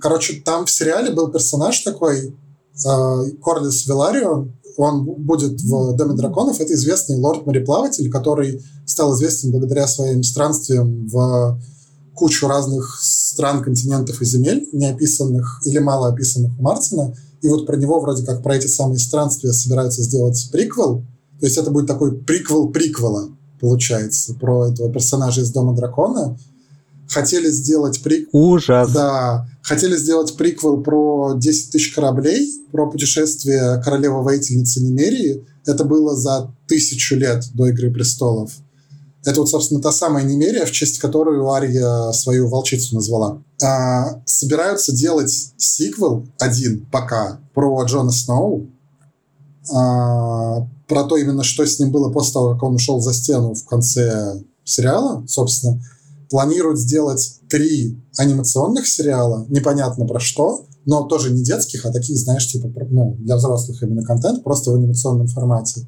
[0.00, 6.60] Короче, там в сериале был персонаж такой, э, Корлис Виларион, он будет в Доме драконов.
[6.60, 11.60] Это известный лорд-мореплаватель, который стал известен благодаря своим странствиям в
[12.14, 17.14] кучу разных стран, континентов и земель, не описанных или мало описанных у Мартина.
[17.42, 21.04] И вот про него вроде как про эти самые странствия собираются сделать приквел.
[21.40, 23.28] То есть это будет такой приквел приквела,
[23.60, 26.38] получается, про этого персонажа из Дома дракона
[27.08, 28.28] хотели сделать приквел...
[28.32, 28.90] Ужас!
[28.92, 35.44] Да, хотели сделать приквел про 10 тысяч кораблей, про путешествие королевы-воительницы Немерии.
[35.66, 38.52] Это было за тысячу лет до «Игры престолов».
[39.24, 43.42] Это вот, собственно, та самая Немерия, в честь которой Ария свою волчицу назвала.
[43.60, 48.68] А, собираются делать сиквел один пока про Джона Сноу,
[49.74, 53.54] а, про то именно, что с ним было после того, как он ушел за стену
[53.54, 55.82] в конце сериала, собственно.
[56.30, 62.46] Планируют сделать три анимационных сериала, непонятно про что, но тоже не детских, а таких, знаешь,
[62.50, 65.86] типа ну, для взрослых именно контент, просто в анимационном формате.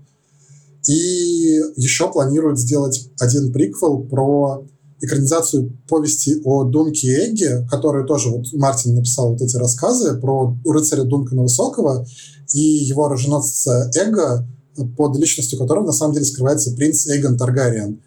[0.87, 4.65] И еще планируют сделать один приквел про
[5.01, 10.57] экранизацию повести о Дунке и Эгге, которую тоже вот Мартин написал вот эти рассказы про
[10.65, 12.07] рыцаря Дункана Высокого
[12.53, 14.49] и его оруженосца Эго,
[14.97, 18.01] под личностью которого на самом деле скрывается принц Эйгон Таргариен.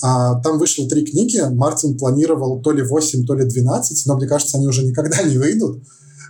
[0.00, 4.26] А, там вышло три книги, Мартин планировал то ли 8, то ли 12, но мне
[4.26, 5.82] кажется, они уже никогда не выйдут.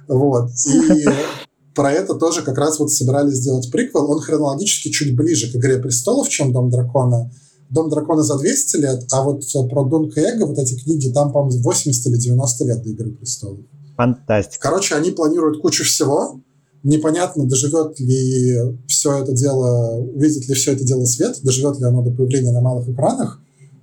[0.07, 0.51] Вот.
[0.67, 1.05] И
[1.75, 4.11] про это тоже как раз вот собирались сделать приквел.
[4.11, 7.31] Он хронологически чуть ближе к «Игре престолов», чем «Дом дракона».
[7.69, 11.63] «Дом дракона» за 200 лет, а вот про Дунка Эго, вот эти книги, там, по-моему,
[11.63, 13.59] 80 или 90 лет до «Игры престолов».
[13.97, 14.63] Фантастика.
[14.63, 16.41] Короче, они планируют кучу всего.
[16.83, 18.57] Непонятно, доживет ли
[18.87, 22.61] все это дело, увидит ли все это дело свет, доживет ли оно до появления на
[22.61, 23.43] малых экранах.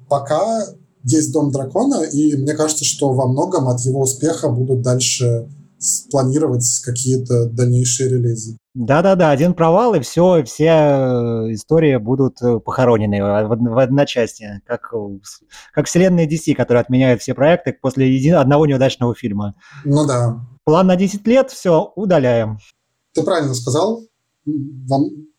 [0.09, 0.65] Пока
[1.03, 5.47] есть «Дом дракона», и мне кажется, что во многом от его успеха будут дальше
[6.09, 8.57] планировать какие-то дальнейшие релизы.
[8.73, 14.91] Да-да-да, один провал, и все, все э, истории будут э, похоронены в, одночасье, как,
[15.73, 19.55] как вселенная DC, которая отменяет все проекты после един, одного неудачного фильма.
[19.85, 20.45] Ну да.
[20.65, 22.57] План на 10 лет, все, удаляем.
[23.13, 24.03] Ты правильно сказал.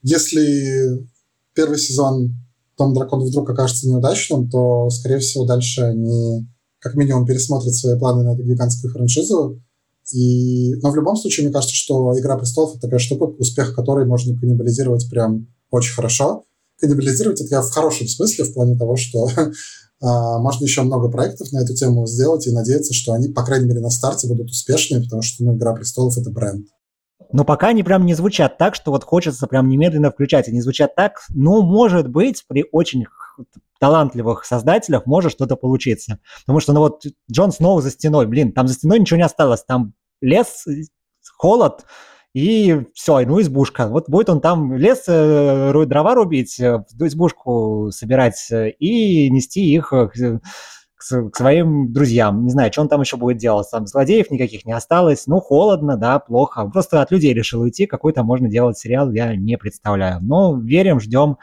[0.02, 1.06] Если
[1.54, 2.34] первый сезон
[2.76, 6.46] Том Дракон вдруг окажется неудачным, то, скорее всего, дальше они
[6.78, 9.60] как минимум пересмотрят свои планы на эту гигантскую франшизу,
[10.12, 14.06] и, но в любом случае, мне кажется, что «Игра престолов»— это такая штука, успех которой
[14.06, 16.44] можно каннибализировать прям очень хорошо.
[16.80, 19.28] Каннибализировать это я в хорошем смысле, в плане того, что
[20.00, 23.66] а, можно еще много проектов на эту тему сделать и надеяться, что они, по крайней
[23.66, 26.66] мере, на старте будут успешными, потому что ну, «Игра престолов»— это бренд.
[27.32, 30.48] Но пока они прям не звучат так, что вот хочется прям немедленно включать.
[30.48, 33.06] Они звучат так, ну, может быть, при очень
[33.78, 36.18] талантливых создателях может что-то получиться.
[36.42, 39.64] Потому что, ну вот, Джон Сноу за стеной, блин, там за стеной ничего не осталось,
[39.64, 40.64] там лес,
[41.36, 41.84] холод,
[42.36, 43.88] и все, ну избушка.
[43.88, 49.92] Вот будет он там лес, э, дрова рубить, э, избушку собирать э, и нести их
[50.96, 52.44] к, к, своим друзьям.
[52.44, 53.68] Не знаю, что он там еще будет делать.
[53.70, 55.26] Там злодеев никаких не осталось.
[55.26, 56.68] Ну, холодно, да, плохо.
[56.72, 57.86] Просто от людей решил уйти.
[57.86, 60.20] Какой-то можно делать сериал, я не представляю.
[60.22, 61.38] Но верим, ждем.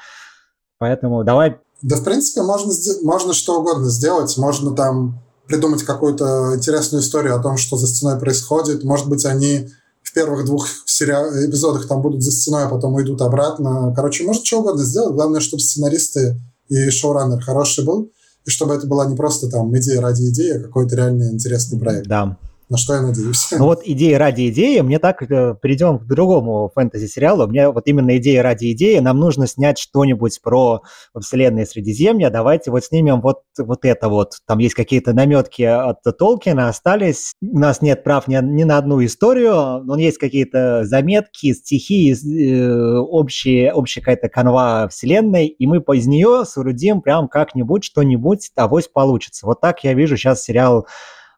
[0.79, 2.73] Поэтому давай да, в принципе, можно,
[3.03, 4.37] можно что угодно сделать.
[4.37, 8.85] Можно там придумать какую-то интересную историю о том, что за стеной происходит.
[8.85, 9.67] Может быть, они
[10.01, 11.11] в первых двух сери...
[11.45, 13.93] эпизодах там будут за стеной, а потом уйдут обратно.
[13.93, 15.13] Короче, может что угодно сделать.
[15.13, 16.39] Главное, чтобы сценаристы
[16.69, 18.11] и шоураннер хороший был,
[18.45, 22.07] и чтобы это была не просто там идея ради идеи, а какой-то реальный интересный проект.
[22.07, 22.37] Да
[22.73, 23.49] на что я надеюсь.
[23.51, 27.45] Ну вот идея ради идеи, мне так э, перейдем к другому фэнтези-сериалу.
[27.45, 30.81] Мне вот именно идея ради идеи, нам нужно снять что-нибудь про
[31.17, 34.39] вселенные Средиземья, давайте вот снимем вот, вот это вот.
[34.47, 39.05] Там есть какие-то наметки от Толкина остались, у нас нет прав ни, ни на одну
[39.05, 46.07] историю, но есть какие-то заметки, стихи, э, общие, общая какая-то канва вселенной, и мы из
[46.07, 49.45] нее соорудим прям как-нибудь что-нибудь, авось получится.
[49.45, 50.87] Вот так я вижу сейчас сериал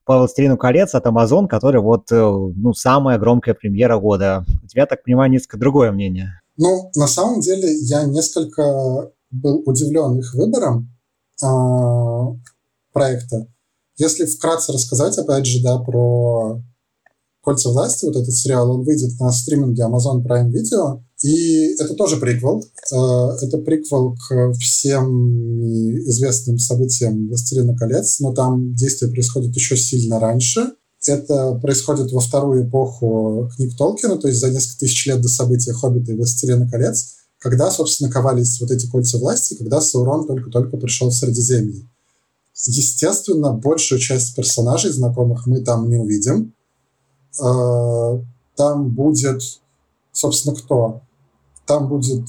[0.06, 4.46] по «Властелину колец» от Amazon, который вот, э, ну, самая громкая премьера года.
[4.64, 6.42] У тебя, так понимаю, несколько другое мнение.
[6.58, 10.96] Ну, на самом деле, я несколько был удивлен их выбором
[11.44, 11.48] э,
[12.94, 13.48] проекта.
[13.98, 16.62] Если вкратце рассказать, опять же, да, про
[17.42, 22.18] «Кольца власти», вот этот сериал, он выйдет на стриминге Amazon Prime Video, и это тоже
[22.18, 22.64] приквел.
[22.92, 25.62] Э, это приквел к всем
[26.08, 30.74] известным событиям «Властелина колец», но там действие происходит еще сильно раньше.
[31.08, 35.72] Это происходит во вторую эпоху книг Толкина, то есть за несколько тысяч лет до события
[35.72, 41.10] «Хоббита» и «Властелина колец», когда, собственно, ковались вот эти кольца власти, когда Саурон только-только пришел
[41.10, 41.88] в Средиземье.
[42.68, 46.54] Естественно, большую часть персонажей знакомых мы там не увидим.
[47.42, 48.20] Э,
[48.56, 49.42] там будет,
[50.16, 51.02] собственно, кто?
[51.68, 52.26] Там, будет,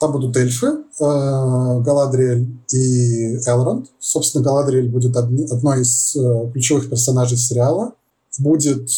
[0.00, 3.86] там будут эльфы, э, Галадриэль и Элронд.
[4.00, 7.92] Собственно, Галадриэль будет одни, одной из э, ключевых персонажей сериала.
[8.38, 8.88] Будет,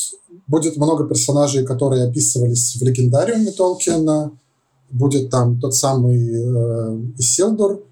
[0.47, 4.33] будет много персонажей, которые описывались в легендариуме Толкина.
[4.91, 7.83] Будет там тот самый э, Исилдур,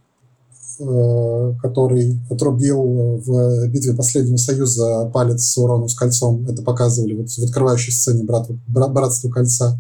[0.81, 6.45] э, который отрубил в битве Последнего Союза палец Саурону с кольцом.
[6.47, 9.79] Это показывали вот в открывающей сцене Братства Кольца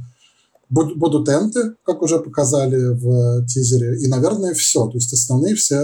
[0.71, 4.87] будут энты, как уже показали в тизере, и, наверное, все.
[4.87, 5.77] То есть основные все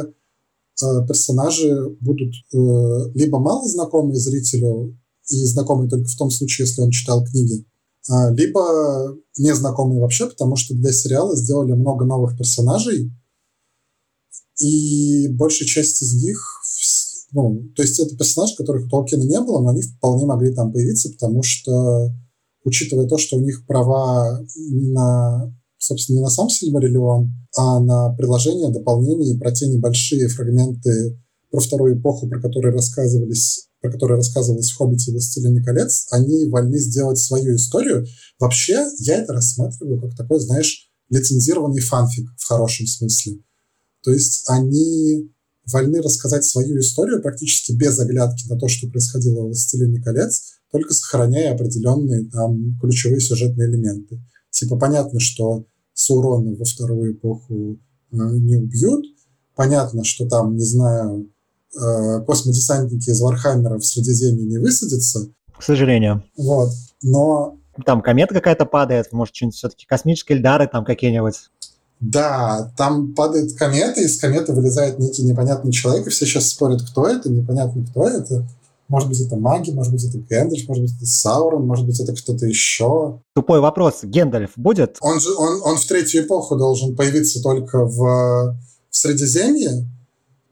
[0.83, 6.83] э, персонажи будут э, либо мало знакомые зрителю и знакомые только в том случае, если
[6.83, 7.65] он читал книги,
[8.11, 13.11] э, либо незнакомые вообще, потому что для сериала сделали много новых персонажей,
[14.59, 16.39] и большая часть из них,
[17.33, 20.73] ну, то есть это персонажи, которых у Толкина не было, но они вполне могли там
[20.73, 22.13] появиться, потому что,
[22.65, 28.11] учитывая то, что у них права не на, собственно, не на сам Сильмариллион, а на
[28.15, 34.17] приложение, дополнение и про те небольшие фрагменты про вторую эпоху, про которые рассказывались про которые
[34.17, 38.07] рассказывалось в «Хоббите» и «Властелине колец», они вольны сделать свою историю.
[38.41, 43.41] Вообще, я это рассматриваю как такой, знаешь, лицензированный фанфик в хорошем смысле.
[44.03, 45.31] То есть они
[45.73, 50.93] вольны рассказать свою историю практически без оглядки на то, что происходило в «Властелине колец», только
[50.93, 54.21] сохраняя определенные там ключевые сюжетные элементы.
[54.51, 57.79] Типа понятно, что Саурона во вторую эпоху
[58.11, 59.05] э, не убьют,
[59.55, 61.31] понятно, что там, не знаю,
[61.75, 65.33] э, космодесантники из Warhammer а в Средиземье не высадятся.
[65.57, 66.25] К сожалению.
[66.37, 66.71] Вот.
[67.03, 67.59] Но...
[67.85, 71.51] Там комета какая-то падает, может, что-нибудь все-таки космические эльдары там какие-нибудь.
[72.05, 77.07] Да, там падает комета, из кометы вылезает некий непонятный человек, и все сейчас спорят, кто
[77.07, 78.47] это, непонятно, кто это.
[78.89, 82.15] Может быть, это маги, может быть, это Гэндальф, может быть, это Саурон, может быть, это
[82.15, 83.21] кто-то еще.
[83.35, 84.01] Тупой вопрос.
[84.03, 84.99] Гэндальф будет?
[85.01, 88.57] Он же он, он в третью эпоху должен появиться только в, в
[88.91, 89.89] Средиземье,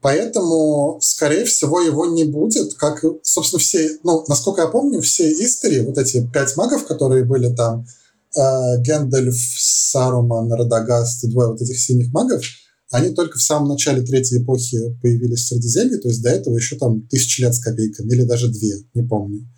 [0.00, 5.84] поэтому, скорее всего, его не будет, как, собственно, все, ну, насколько я помню, все истории,
[5.84, 7.84] вот эти пять магов, которые были там,
[8.34, 12.42] Гэндальф, Саруман, Радагаст и двое вот этих синих магов,
[12.90, 16.76] они только в самом начале третьей эпохи появились в Средиземье, то есть до этого еще
[16.76, 19.48] там тысячи лет с копейками, или даже две, не помню.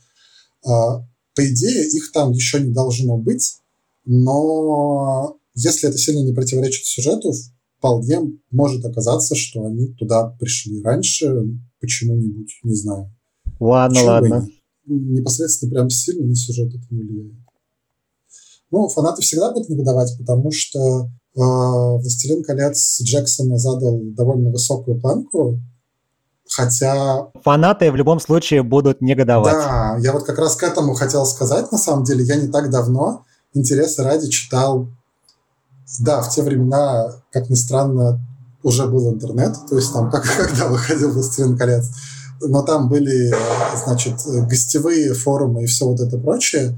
[0.65, 1.01] А,
[1.35, 3.57] по идее, их там еще не должно быть,
[4.05, 7.33] но если это сильно не противоречит сюжету,
[7.79, 8.21] вполне
[8.51, 11.29] может оказаться, что они туда пришли раньше,
[11.81, 13.13] почему-нибудь, не знаю.
[13.59, 14.49] Ладно, Почему ладно.
[14.87, 17.44] Непосредственно прям сильно на сюжет это не влияет.
[18.75, 21.07] Ну, фанаты всегда будут негодовать, потому что э,
[21.37, 25.61] «Властелин колец» Джексона задал довольно высокую планку,
[26.51, 27.29] хотя...
[27.45, 29.53] Фанаты в любом случае будут негодовать.
[29.53, 32.25] Да, я вот как раз к этому хотел сказать, на самом деле.
[32.25, 34.89] Я не так давно, интересы ради, читал...
[36.01, 38.19] Да, в те времена, как ни странно,
[38.65, 41.91] уже был интернет, то есть там, как, когда выходил «Властелин колец»,
[42.41, 43.33] но там были,
[43.85, 44.17] значит,
[44.49, 46.77] гостевые форумы и все вот это прочее.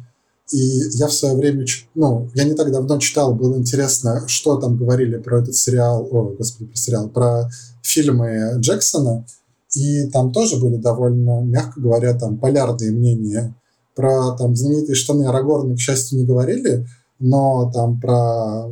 [0.53, 0.59] И
[0.93, 5.17] я в свое время, ну, я не так давно читал, было интересно, что там говорили
[5.19, 7.51] про этот сериал, о, господи, про сериал, про
[7.83, 9.27] фильмы Джексона.
[9.75, 13.55] И там тоже были довольно, мягко говоря, там полярные мнения.
[13.97, 16.87] Про там знаменитые штаны Арагорна, к счастью, не говорили,
[17.19, 18.71] но там про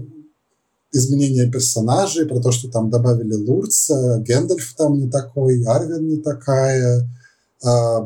[0.92, 7.08] изменения персонажей, про то, что там добавили Лурца, Гэндальф там не такой, Арвин не такая,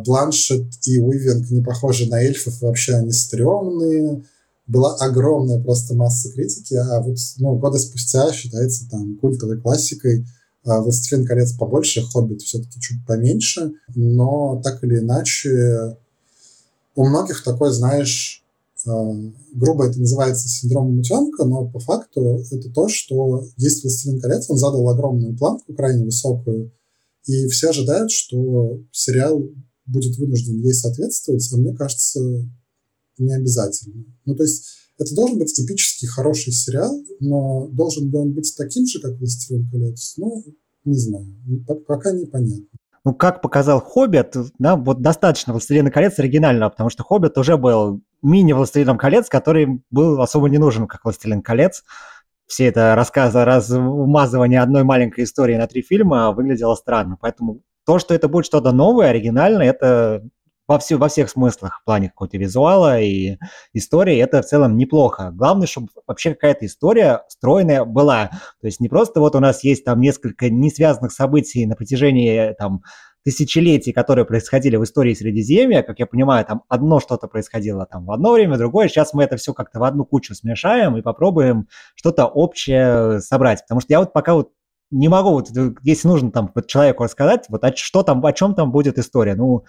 [0.04, 4.24] Бланшет и Уивинг не похожи на эльфов, вообще они стрёмные.
[4.66, 10.26] Была огромная просто масса критики, а вот ну, года спустя считается там культовой классикой.
[10.64, 15.96] А, «Властелин колец» побольше, «Хоббит» все-таки чуть поменьше, но так или иначе
[16.94, 18.44] у многих такой, знаешь,
[18.86, 19.14] а,
[19.54, 24.58] грубо это называется синдромом утенка, но по факту это то, что есть «Властелин колец», он
[24.58, 26.70] задал огромную планку, крайне высокую,
[27.28, 29.44] и все ожидают, что сериал
[29.84, 32.20] будет вынужден ей соответствовать, а мне кажется,
[33.18, 34.04] не обязательно.
[34.24, 34.64] Ну, то есть
[34.98, 39.68] это должен быть эпический, хороший сериал, но должен ли он быть таким же, как «Властелин
[39.70, 40.14] колец»?
[40.16, 40.42] Ну,
[40.84, 41.26] не знаю,
[41.86, 42.66] пока непонятно.
[43.04, 48.00] Ну, как показал «Хоббит», да, вот достаточно «Властелина колец» оригинального, потому что «Хоббит» уже был
[48.22, 51.84] мини-«Властелином колец», который был особо не нужен, как «Властелин колец»
[52.48, 57.16] все это рассказы, размазывание одной маленькой истории на три фильма выглядело странно.
[57.20, 60.22] Поэтому то, что это будет что-то новое, оригинальное, это
[60.66, 63.38] во, все, во всех смыслах, в плане какого-то визуала и
[63.72, 65.30] истории, это в целом неплохо.
[65.32, 68.30] Главное, чтобы вообще какая-то история стройная была.
[68.60, 72.82] То есть не просто вот у нас есть там несколько несвязанных событий на протяжении там
[73.28, 78.10] тысячелетий, которые происходили в истории Средиземья, как я понимаю, там одно что-то происходило там в
[78.10, 78.88] одно время, другое.
[78.88, 83.60] Сейчас мы это все как-то в одну кучу смешаем и попробуем что-то общее собрать.
[83.60, 84.52] Потому что я вот пока вот
[84.90, 85.50] не могу, вот,
[85.82, 89.34] если нужно там вот человеку рассказать, вот о, что там, о чем там будет история.
[89.34, 89.66] Ну,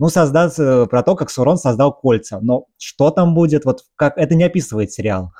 [0.00, 2.40] ну, создать э, про то, как Сурон создал кольца.
[2.42, 5.30] Но что там будет, вот как это не описывает сериал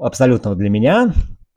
[0.00, 1.12] абсолютно для меня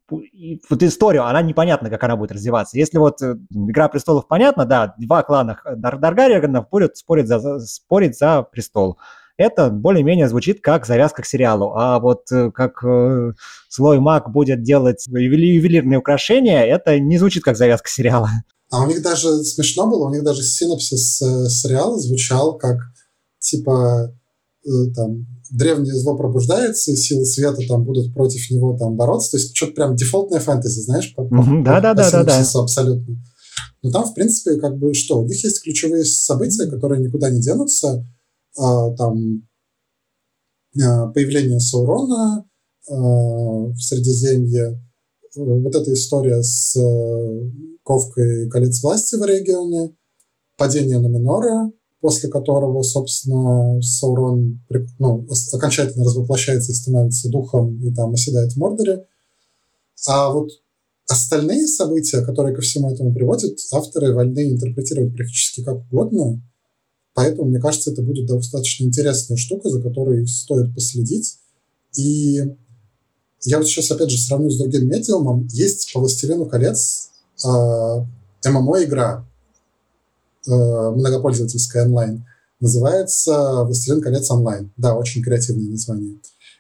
[0.10, 2.78] вот историю, она непонятна, как она будет развиваться.
[2.78, 8.18] Если вот э, «Игра престолов» понятно, да, два клана Дар Даргариганов будут спорить за, спорить
[8.18, 8.98] за престол.
[9.38, 11.74] Это более-менее звучит как завязка к сериалу.
[11.76, 13.34] А вот э, как э,
[13.70, 18.30] злой маг будет делать ювелирные украшения, это не звучит как завязка сериала.
[18.70, 22.78] А у них даже смешно было, у них даже синопсис э, сериала звучал как
[23.40, 24.14] типа э,
[24.96, 29.32] там древнее зло пробуждается, и силы света там будут против него там бороться.
[29.32, 31.28] То есть что-то прям дефолтная фэнтези, знаешь, по,
[31.64, 32.40] да, да, да, да, да.
[32.40, 33.18] абсолютно.
[33.82, 37.42] Но там, в принципе, как бы что, у них есть ключевые события, которые никуда не
[37.42, 38.06] денутся.
[38.58, 39.44] А, там
[40.82, 42.46] а, появление Саурона
[42.90, 44.82] а, в Средиземье,
[45.36, 47.52] вот эта история с а,
[47.84, 49.96] ковкой колец власти в регионе,
[50.58, 51.72] падение Номинора,
[52.04, 54.60] после которого, собственно, Саурон
[55.00, 59.06] ну, окончательно развоплощается и становится духом, и там оседает в Мордоре.
[60.10, 60.50] А вот
[61.08, 66.42] остальные события, которые ко всему этому приводят, авторы вольны интерпретировать практически как угодно.
[67.14, 71.38] Поэтому, мне кажется, это будет достаточно интересная штука, за которой стоит последить.
[71.96, 72.44] И
[73.44, 75.48] я вот сейчас, опять же, сравню с другим медиумом.
[75.54, 77.12] Есть по «Властелину колец»
[77.46, 77.50] э,
[78.46, 79.33] ММО-игра, Э,
[80.48, 82.26] многопользовательская онлайн,
[82.60, 84.72] называется «Властелин колец онлайн».
[84.78, 86.18] Да, очень креативное название.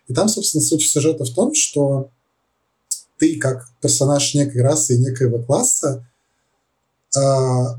[0.08, 2.10] И там, собственно, суть сюжета в том, что
[3.18, 6.06] ты, как персонаж некой расы и некоего класса,
[7.16, 7.20] э,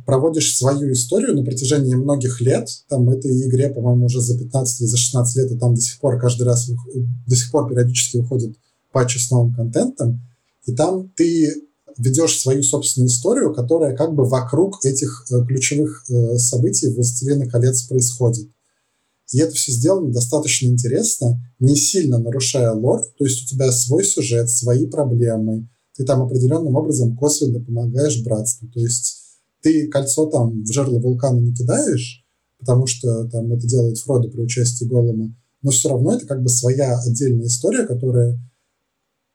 [0.07, 2.69] проводишь свою историю на протяжении многих лет.
[2.89, 6.01] Там этой игре, по-моему, уже за 15 или за 16 лет, и там до сих
[6.01, 6.71] пор каждый раз,
[7.27, 8.57] до сих пор периодически выходит
[8.91, 10.23] патчи с новым контентом.
[10.65, 11.63] И там ты
[11.97, 17.83] ведешь свою собственную историю, которая как бы вокруг этих э, ключевых э, событий «Властелина колец»
[17.83, 18.49] происходит.
[19.33, 24.05] И это все сделано достаточно интересно, не сильно нарушая лор, то есть у тебя свой
[24.05, 28.69] сюжет, свои проблемы, ты там определенным образом косвенно помогаешь братству.
[28.69, 29.23] То есть
[29.63, 32.25] ты кольцо там в жерло вулкана не кидаешь,
[32.59, 36.49] потому что там это делает Фродо при участии Голлума, но все равно это как бы
[36.49, 38.39] своя отдельная история, которая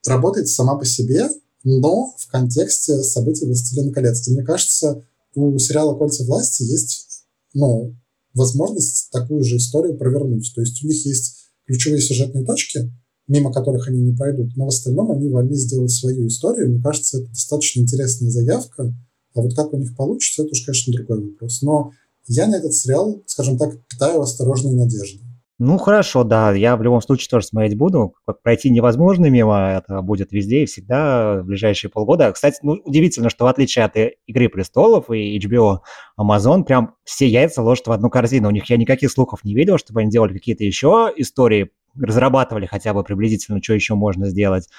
[0.05, 1.29] работает сама по себе,
[1.63, 4.27] но в контексте событий «Властелина колец».
[4.27, 5.03] И мне кажется,
[5.35, 7.95] у сериала «Кольца власти» есть ну,
[8.33, 10.51] возможность такую же историю провернуть.
[10.55, 12.91] То есть у них есть ключевые сюжетные точки,
[13.27, 16.69] мимо которых они не пройдут, но в остальном они вольны сделать свою историю.
[16.69, 18.93] Мне кажется, это достаточно интересная заявка.
[19.35, 21.61] А вот как у них получится, это уж, конечно, другой вопрос.
[21.61, 21.91] Но
[22.27, 25.23] я на этот сериал, скажем так, питаю осторожные надежды.
[25.61, 28.15] Ну, хорошо, да, я в любом случае тоже смотреть буду.
[28.43, 32.31] Пройти невозможно мимо, это будет везде и всегда в ближайшие полгода.
[32.31, 33.93] Кстати, ну, удивительно, что в отличие от
[34.25, 35.79] «Игры престолов» и HBO,
[36.17, 38.47] Amazon прям все яйца ложат в одну корзину.
[38.47, 42.93] У них я никаких слухов не видел, чтобы они делали какие-то еще истории, разрабатывали хотя
[42.93, 44.69] бы приблизительно, что еще можно сделать.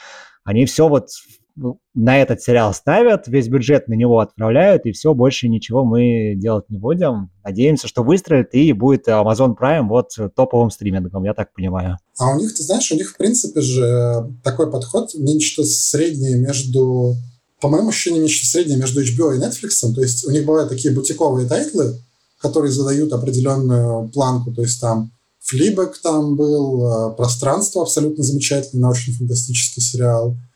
[0.44, 1.08] Они все вот
[1.56, 6.34] ну, на этот сериал ставят, весь бюджет на него отправляют, и все, больше ничего мы
[6.36, 7.30] делать не будем.
[7.44, 11.98] Надеемся, что выстрелит и будет Amazon Prime вот топовым стримингом, я так понимаю.
[12.18, 17.16] А у них, ты знаешь, у них, в принципе же, такой подход, нечто среднее между,
[17.60, 19.92] по моему ощущению, нечто среднее между HBO и Netflix.
[19.94, 21.98] То есть у них бывают такие бутиковые title ы,
[22.40, 25.12] которые задают определенную планку, то есть там
[25.42, 30.36] Fleabag там был, Пространство абсолютно замечательный научно-фантастический сериал–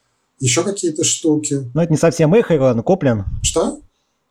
[0.44, 1.70] еще какие-то штуки.
[1.72, 3.24] Ну, это не совсем их, его Куплин.
[3.42, 3.80] Что?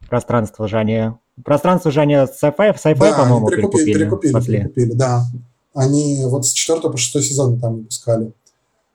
[0.08, 1.12] Пространство же они...
[1.44, 3.94] Пространство же они sci-fi, sci да, по-моему, перекупили.
[3.94, 5.26] Перекупили, перекупили, да.
[5.74, 8.32] Они вот с 4 по 6 сезона там выпускали.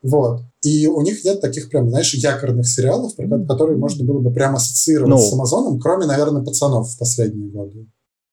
[0.04, 0.42] Вот.
[0.62, 3.14] И у них нет таких прям, знаешь, якорных сериалов,
[3.48, 7.86] которые можно было бы прям ассоциировать ну, с Амазоном, кроме, наверное, пацанов в последние годы.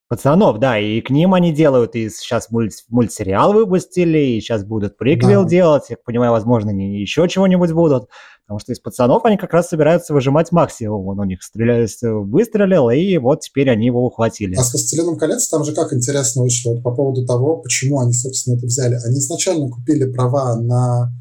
[0.07, 4.97] Пацанов, да, и к ним они делают, и сейчас мульт, мультсериал выпустили, и сейчас будут
[4.97, 5.49] приквел да.
[5.49, 8.07] делать, я понимаю, возможно, они еще чего-нибудь будут.
[8.45, 11.07] Потому что из пацанов они как раз собираются выжимать максимум.
[11.07, 14.55] Он у них стреляет, выстрелил, и вот теперь они его ухватили.
[14.55, 18.55] А с «Властелином колец» там же как интересно вышло по поводу того, почему они, собственно,
[18.55, 18.99] это взяли.
[19.03, 21.11] Они изначально купили права на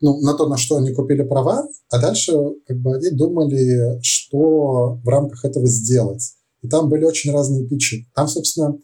[0.00, 2.32] ну, на то, на что они купили права, а дальше
[2.66, 6.32] как бы они думали, что в рамках этого сделать.
[6.62, 8.08] И там были очень разные питчи.
[8.14, 8.78] Там, собственно,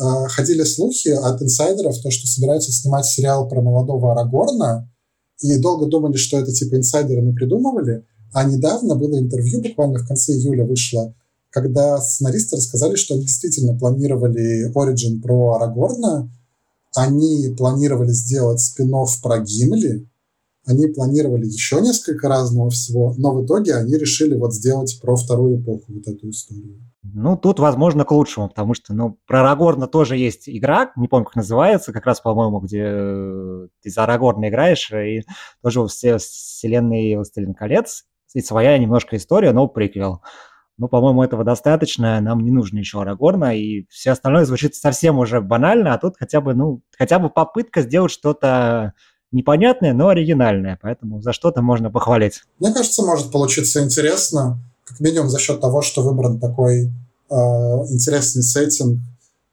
[0.00, 4.88] а, ходили слухи от инсайдеров, то, что собираются снимать сериал про молодого Арагорна,
[5.42, 10.32] и долго думали, что это типа инсайдеры напридумывали, а недавно было интервью, буквально в конце
[10.32, 11.14] июля вышло,
[11.50, 16.30] когда сценаристы рассказали, что они действительно планировали Origin про Арагорна,
[16.94, 18.92] они планировали сделать спин
[19.22, 20.08] про Гимли,
[20.64, 25.60] они планировали еще несколько разного всего, но в итоге они решили вот сделать про вторую
[25.60, 26.80] эпоху вот эту историю.
[27.04, 31.26] Ну, тут, возможно, к лучшему, потому что, ну, про Арагорна тоже есть игра, не помню,
[31.26, 35.24] как называется, как раз, по-моему, где э, ты за Арагорна играешь, и
[35.62, 38.04] тоже все вселенной «Властелин колец»,
[38.34, 40.22] и своя немножко история, но приквел.
[40.78, 45.40] Ну, по-моему, этого достаточно, нам не нужно еще Арагорна, и все остальное звучит совсем уже
[45.40, 48.94] банально, а тут хотя бы, ну, хотя бы попытка сделать что-то
[49.32, 52.42] непонятное, но оригинальное, поэтому за что-то можно похвалить.
[52.60, 54.60] Мне кажется, может получиться интересно.
[54.84, 57.34] Как минимум за счет того, что выбран такой э,
[57.90, 59.00] интересный сеттинг,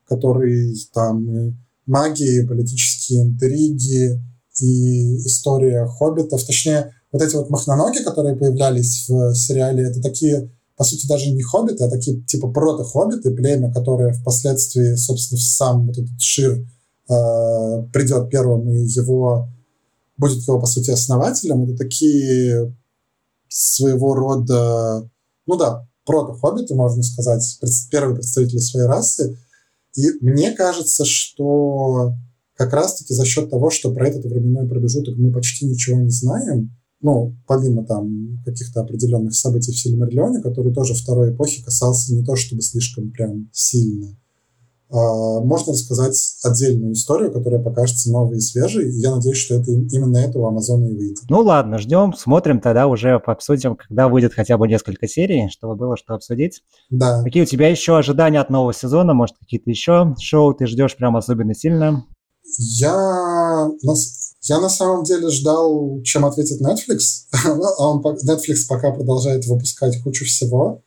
[0.07, 4.21] который там магии, политические интриги
[4.59, 6.43] и история хоббитов.
[6.43, 11.41] Точнее, вот эти вот махноноги, которые появлялись в сериале, это такие, по сути, даже не
[11.41, 16.65] хоббиты, а такие типа прото-хоббиты, племя, которое впоследствии, собственно, сам вот этот Шир
[17.09, 19.49] э, придет первым, и его
[20.17, 21.63] будет его, по сути, основателем.
[21.63, 22.75] Это такие
[23.47, 25.09] своего рода,
[25.49, 27.59] ну да, прото-хоббиты, можно сказать,
[27.89, 29.35] первые представители своей расы.
[29.95, 32.13] И мне кажется, что
[32.55, 36.71] как раз-таки за счет того, что про этот временной промежуток мы почти ничего не знаем,
[37.01, 42.35] ну, помимо там каких-то определенных событий в Сильмерлионе, который тоже второй эпохи касался не то
[42.35, 44.15] чтобы слишком прям сильно,
[44.91, 48.89] можно рассказать отдельную историю, которая покажется новой и свежей.
[48.89, 51.17] И я надеюсь, что это именно это у Амазона и выйдет.
[51.29, 55.95] Ну ладно, ждем, смотрим, тогда уже обсудим, когда выйдет хотя бы несколько серий, чтобы было
[55.95, 56.63] что обсудить.
[56.89, 57.23] Да.
[57.23, 59.13] Какие у тебя еще ожидания от нового сезона?
[59.13, 62.05] Может, какие-то еще шоу ты ждешь прям особенно сильно?
[62.57, 63.69] Я,
[64.41, 67.27] я на самом деле ждал, чем ответит Netflix.
[67.45, 70.83] А он, Netflix пока продолжает выпускать кучу всего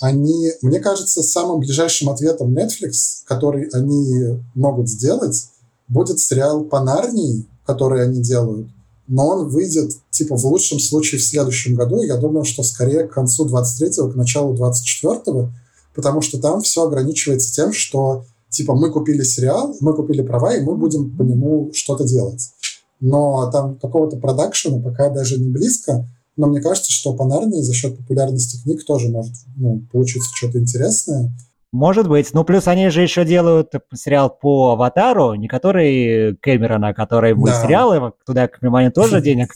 [0.00, 5.48] они, мне кажется, самым ближайшим ответом Netflix, который они могут сделать,
[5.88, 8.68] будет сериал по Нарнии, который они делают,
[9.10, 13.12] но он выйдет, типа, в лучшем случае в следующем году, я думаю, что скорее к
[13.12, 15.50] концу 23-го, к началу 24-го,
[15.96, 20.60] потому что там все ограничивается тем, что, типа, мы купили сериал, мы купили права, и
[20.60, 22.52] мы будем по нему что-то делать.
[23.00, 26.06] Но там какого-то продакшена пока даже не близко,
[26.40, 30.58] но мне кажется, что по Нарнии за счет популярности книг тоже может ну, получиться что-то
[30.58, 31.32] интересное.
[31.72, 32.32] Может быть.
[32.32, 38.00] Ну, плюс они же еще делают сериал по Аватару, не который Кэмерона, а который мультсериалы.
[38.00, 38.12] Да.
[38.26, 39.52] Туда, к вниманию, тоже денег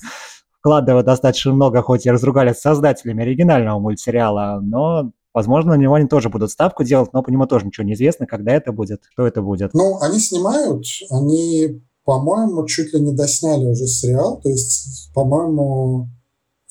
[0.60, 6.06] вкладывают достаточно много, хоть и разругались с создателями оригинального мультсериала, но Возможно, на него они
[6.06, 9.26] тоже будут ставку делать, но по нему тоже ничего не известно, когда это будет, что
[9.26, 9.74] это будет.
[9.74, 16.08] Ну, они снимают, они, по-моему, чуть ли не досняли уже сериал, то есть, по-моему,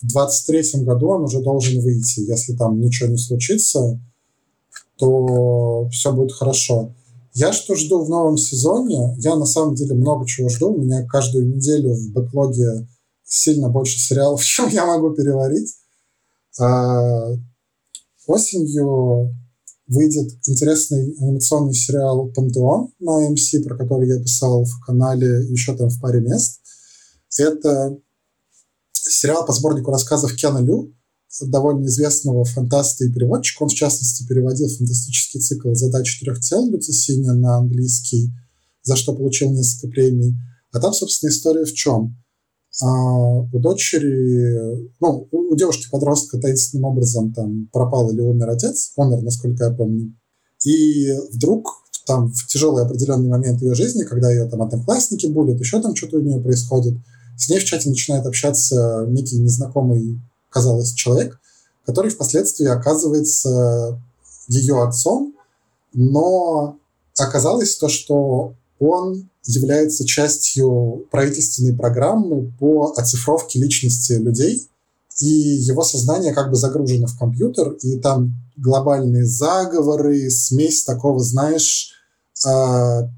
[0.03, 2.19] в 23 году он уже должен выйти.
[2.19, 3.99] Если там ничего не случится,
[4.97, 6.93] то все будет хорошо.
[7.33, 9.15] Я что жду в новом сезоне?
[9.17, 10.73] Я на самом деле много чего жду.
[10.73, 12.87] У меня каждую неделю в бэклоге
[13.23, 15.73] сильно больше сериалов, чем я могу переварить.
[16.59, 17.33] А,
[18.27, 19.33] осенью
[19.87, 25.89] выйдет интересный анимационный сериал «Пантеон» на AMC, про который я писал в канале еще там
[25.89, 26.61] в паре мест.
[27.39, 27.97] Это
[29.09, 30.93] сериал по сборнику рассказов Кена Лю,
[31.41, 33.63] довольно известного фантаста и переводчика.
[33.63, 38.31] Он, в частности, переводил фантастический цикл «Задач четырех тел» Люцисини на английский,
[38.83, 40.35] за что получил несколько премий.
[40.71, 42.17] А там, собственно, история в чем?
[42.81, 49.65] А, у дочери, ну, у девушки-подростка таинственным образом там пропал или умер отец, умер, насколько
[49.65, 50.15] я помню.
[50.65, 51.67] И вдруг
[52.05, 56.17] там в тяжелый определенный момент ее жизни, когда ее там одноклассники булят, еще там что-то
[56.17, 56.95] у нее происходит–
[57.37, 60.19] с ней в чате начинает общаться некий незнакомый,
[60.49, 61.39] казалось, человек,
[61.85, 63.99] который впоследствии оказывается
[64.47, 65.33] ее отцом,
[65.93, 66.77] но
[67.17, 74.67] оказалось то, что он является частью правительственной программы по оцифровке личности людей,
[75.19, 81.91] и его сознание как бы загружено в компьютер, и там глобальные заговоры, смесь такого, знаешь,
[82.45, 83.09] а,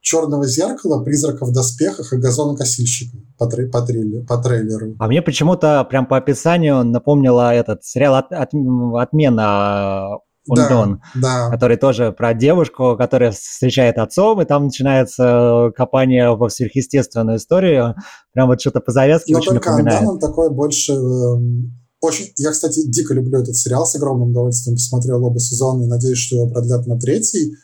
[0.00, 4.96] черного зеркала, призрака в доспехах и газонокосильщика по, трей, по, трейлеру, по трейлеру.
[4.98, 8.50] А мне почему-то прям по описанию напомнила этот сериал от, от,
[8.98, 10.18] «Отмена
[10.48, 11.50] Ундон», да, да.
[11.50, 17.94] который тоже про девушку, которая встречает отцом, и там начинается копание во сверхъестественную историю.
[18.32, 20.00] Прям вот что-то по завязке Но очень только напоминает.
[20.00, 20.92] Андон, он такой больше...
[20.92, 22.26] Эм, очень...
[22.36, 26.36] Я, кстати, дико люблю этот сериал, с огромным удовольствием посмотрел оба сезона и надеюсь, что
[26.36, 27.54] его продлят на третий.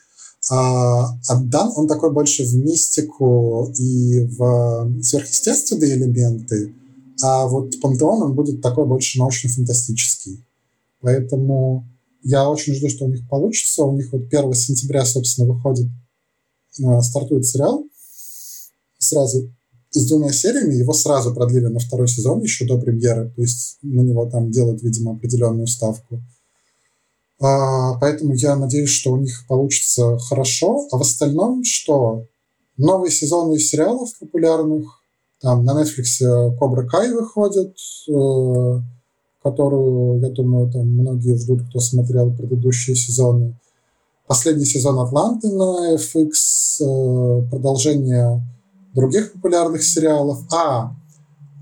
[0.48, 6.74] А Аддан, он такой больше в мистику и в сверхъестественные элементы,
[7.22, 10.44] а вот Пантеон, он будет такой больше научно-фантастический.
[11.00, 11.88] Поэтому
[12.22, 13.84] я очень жду, что у них получится.
[13.84, 15.86] У них вот 1 сентября, собственно, выходит,
[16.78, 17.84] э, стартует сериал
[18.98, 19.50] сразу
[19.90, 20.74] с двумя сериями.
[20.74, 23.30] Его сразу продлили на второй сезон еще до премьеры.
[23.34, 26.20] То есть на него там делают, видимо, определенную ставку.
[27.40, 30.86] А, поэтому я надеюсь, что у них получится хорошо.
[30.90, 32.26] А в остальном что?
[32.76, 35.02] Новые сезоны сериалов популярных.
[35.40, 37.76] Там на Netflix Кобра Кай выходит,
[38.08, 38.80] э,
[39.42, 43.58] которую, я думаю, там многие ждут, кто смотрел предыдущие сезоны.
[44.26, 46.30] Последний сезон Атланты на FX,
[46.80, 48.42] э, продолжение
[48.94, 50.40] других популярных сериалов.
[50.52, 50.96] А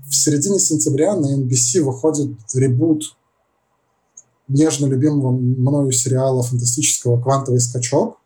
[0.09, 3.15] в середине сентября на NBC выходит ребут
[4.47, 8.19] нежно любимого мною сериала фантастического «Квантовый скачок»,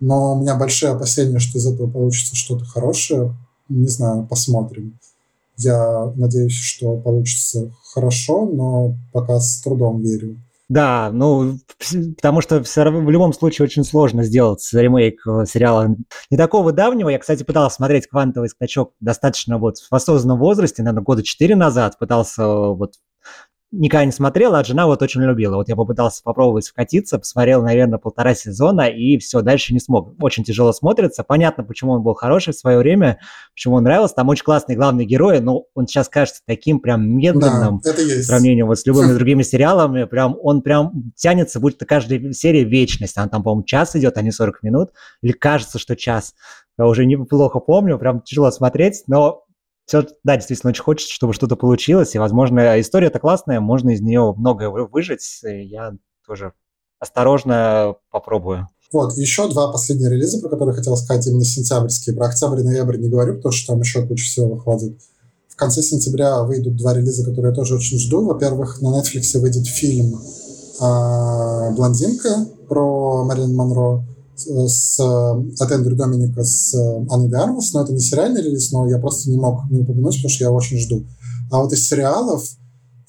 [0.00, 3.34] но у меня большие опасения, что из этого получится что-то хорошее.
[3.68, 4.98] Не знаю, посмотрим.
[5.56, 10.38] Я надеюсь, что получится хорошо, но пока с трудом верю.
[10.70, 11.58] Да, ну,
[12.16, 15.96] потому что все равно, в любом случае очень сложно сделать ремейк э, сериала
[16.30, 17.08] не такого давнего.
[17.08, 21.98] Я, кстати, пытался смотреть «Квантовый скачок» достаточно вот в осознанном возрасте, наверное, года четыре назад.
[21.98, 22.94] Пытался э, вот
[23.72, 25.56] никогда не смотрела, а жена вот очень любила.
[25.56, 30.14] Вот я попытался попробовать вкатиться, посмотрел, наверное, полтора сезона, и все, дальше не смог.
[30.20, 31.22] Очень тяжело смотрится.
[31.22, 33.20] Понятно, почему он был хороший в свое время,
[33.54, 34.16] почему он нравился.
[34.16, 38.24] Там очень классный главный герой, но он сейчас кажется таким прям медленным да, это есть.
[38.24, 40.04] в сравнении вот с любыми другими сериалами.
[40.04, 43.16] Прям он прям тянется, будто каждая серия вечность.
[43.16, 44.90] Она там, по-моему, час идет, а не 40 минут.
[45.22, 46.34] Или кажется, что час.
[46.76, 49.44] Я уже неплохо помню, прям тяжело смотреть, но
[49.90, 54.32] все, да, действительно очень хочется, чтобы что-то получилось, и, возможно, история-то классная, можно из нее
[54.36, 55.94] многое выжить, я
[56.24, 56.52] тоже
[57.00, 58.68] осторожно попробую.
[58.92, 62.14] Вот, еще два последние релиза, про которые хотел сказать, именно сентябрьские.
[62.14, 64.96] Про октябрь и ноябрь не говорю, потому что там еще куча всего выходит.
[65.48, 68.24] В конце сентября выйдут два релиза, которые я тоже очень жду.
[68.24, 74.04] Во-первых, на Netflix выйдет фильм э, «Блондинка» про Мэрилин Монро
[74.46, 78.88] с, от Эндрю Доминика с э, Анной де Армас, но это не сериальный релиз, но
[78.88, 81.06] я просто не мог не упомянуть, потому что я очень жду.
[81.50, 82.44] А вот из сериалов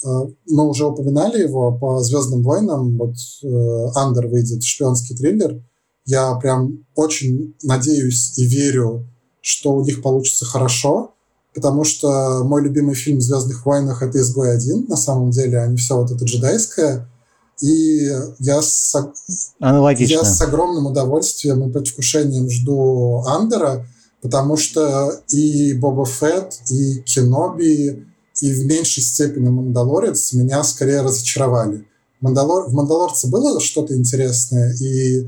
[0.04, 0.08] э,
[0.50, 5.64] мы уже упоминали его по «Звездным войнам», вот э, «Андер» выйдет, шпионский триллер.
[6.06, 9.08] Я прям очень надеюсь и верю,
[9.42, 11.14] что у них получится хорошо,
[11.54, 15.68] потому что мой любимый фильм в «Звездных войнах»— это «Изгой один», на самом деле, а
[15.68, 17.08] не все вот это джедайское—
[17.62, 18.96] и я с,
[19.60, 20.14] Аналогично.
[20.14, 23.86] я с огромным удовольствием и предвкушением жду Андера,
[24.22, 28.06] потому что и Боба Фетт, и Кеноби,
[28.42, 31.86] и в меньшей степени Мандалорец меня скорее разочаровали.
[32.22, 32.70] Мандалор...
[32.70, 35.28] В Мандалорце было что-то интересное, и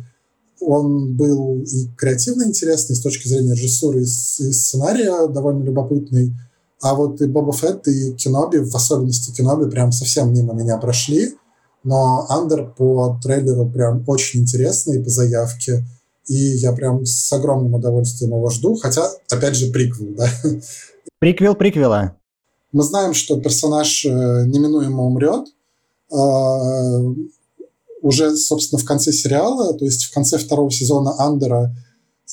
[0.60, 6.34] он был и креативно интересный с точки зрения режиссуры и сценария довольно любопытный.
[6.82, 11.36] А вот и Боба Фетт, и Кеноби, в особенности Кеноби, прям совсем мимо меня прошли.
[11.84, 15.86] Но Андер по трейлеру прям очень интересный по заявке.
[16.28, 18.76] И я прям с огромным удовольствием его жду.
[18.76, 20.30] Хотя, опять же, приквел, да.
[21.20, 22.16] Приквел приквела.
[22.72, 25.48] Мы знаем, что персонаж э, неминуемо умрет.
[26.12, 27.00] А,
[28.02, 31.76] уже, собственно, в конце сериала, то есть в конце второго сезона Андера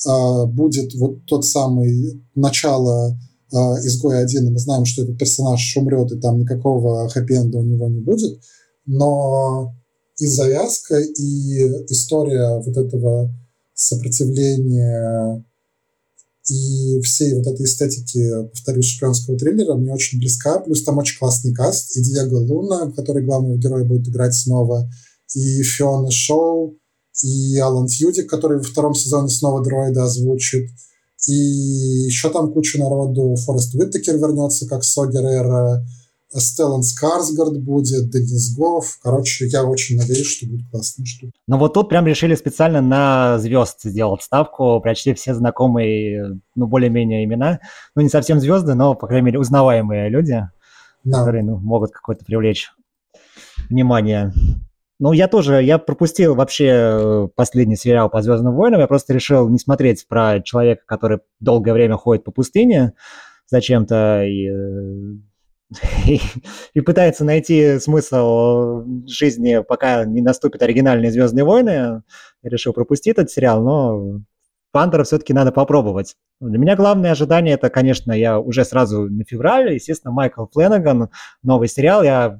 [0.05, 3.17] а, будет вот тот самый начало
[3.53, 7.63] а, изгоя один, и мы знаем, что этот персонаж умрет, и там никакого хэппи-энда у
[7.63, 8.39] него не будет
[8.85, 9.75] но
[10.17, 13.33] и завязка, и история вот этого
[13.73, 15.43] сопротивления
[16.49, 20.59] и всей вот этой эстетики, повторюсь, шпионского триллера мне очень близка.
[20.59, 21.95] Плюс там очень классный каст.
[21.95, 24.89] И Диего Луна, который главного героя будет играть снова,
[25.35, 26.77] и Фиона Шоу,
[27.23, 30.69] и Алан Тьюдик, который во втором сезоне снова дроида озвучит.
[31.27, 33.35] И еще там куча народу.
[33.35, 35.85] Форест Уиттекер вернется как Согерера.
[36.33, 38.99] Стеллан Скарсгард будет, Денис Гофф.
[39.01, 41.33] Короче, я очень надеюсь, что будет классная штука.
[41.47, 47.25] Ну вот тут прям решили специально на звезд сделать ставку, прочли все знакомые, ну, более-менее
[47.25, 47.59] имена.
[47.95, 50.47] Ну, не совсем звезды, но, по крайней мере, узнаваемые люди,
[51.03, 51.19] да.
[51.19, 52.71] которые ну, могут какое-то привлечь
[53.69, 54.33] внимание.
[54.99, 59.49] Ну, я тоже, я пропустил вообще э, последний сериал по «Звездным войнам», я просто решил
[59.49, 62.93] не смотреть про человека, который долгое время ходит по пустыне
[63.47, 64.47] зачем-то, и
[66.07, 66.17] э,
[66.73, 71.69] и, пытается найти смысл жизни, пока не наступят оригинальные «Звездные войны».
[71.69, 72.03] Я
[72.43, 74.21] решил пропустить этот сериал, но
[74.71, 76.15] Пантера все-таки надо попробовать.
[76.39, 81.09] Для меня главное ожидание это, конечно, я уже сразу на феврале, естественно, Майкл Фленнеган,
[81.43, 82.03] новый сериал.
[82.03, 82.39] Я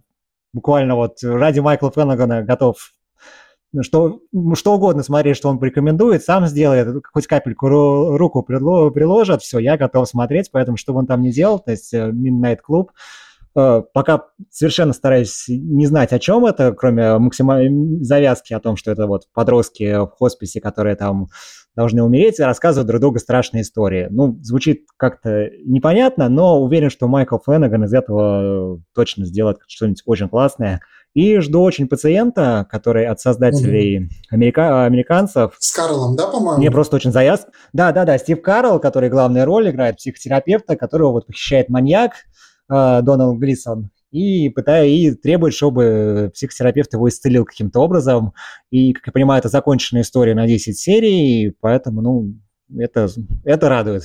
[0.54, 2.92] буквально вот ради Майкла Фленнегана готов
[3.80, 4.20] что,
[4.56, 10.08] что угодно смотреть, что он порекомендует, сам сделает, хоть капельку руку приложит, все, я готов
[10.08, 12.88] смотреть, поэтому что бы он там ни делал, то есть э, Midnight Club,
[13.56, 18.92] э, пока совершенно стараюсь не знать, о чем это, кроме максимальной завязки о том, что
[18.92, 21.28] это вот подростки в хосписе, которые там
[21.76, 24.08] должны умереть, и рассказывают друг другу страшные истории.
[24.10, 30.28] Ну, звучит как-то непонятно, но уверен, что Майкл Фленнеган из этого точно сделает что-нибудь очень
[30.28, 30.82] классное.
[31.14, 34.10] И жду очень пациента, который от создателей угу.
[34.30, 34.86] америка...
[34.86, 35.56] американцев.
[35.60, 36.58] С Карлом, да, по-моему?
[36.60, 37.48] Мне просто очень завяз.
[37.74, 42.14] Да, да, да, Стив Карл, который главную роль играет психотерапевта, которого вот похищает маньяк
[42.70, 48.34] э, Доналд Глисон и пытая и требует, чтобы психотерапевт его исцелил каким-то образом.
[48.70, 52.34] И, как я понимаю, это законченная история на 10 серий, поэтому, ну,
[52.78, 53.10] это,
[53.46, 54.04] это радует.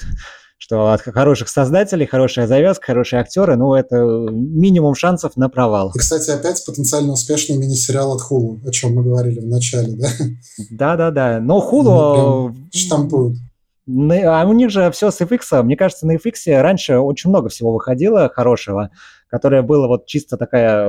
[0.59, 5.93] Что от хороших создателей, хорошая завязка, хорошие актеры, ну, это минимум шансов на провал.
[5.95, 10.09] И, кстати, опять потенциально успешный мини-сериал от Хулу, о чем мы говорили в начале, да?
[10.71, 12.55] Да-да-да, но Хулу...
[12.73, 13.37] штампуют.
[13.89, 15.63] А у них же все с FX.
[15.63, 18.91] Мне кажется, на FX раньше очень много всего выходило хорошего,
[19.29, 20.89] которое было вот чисто такая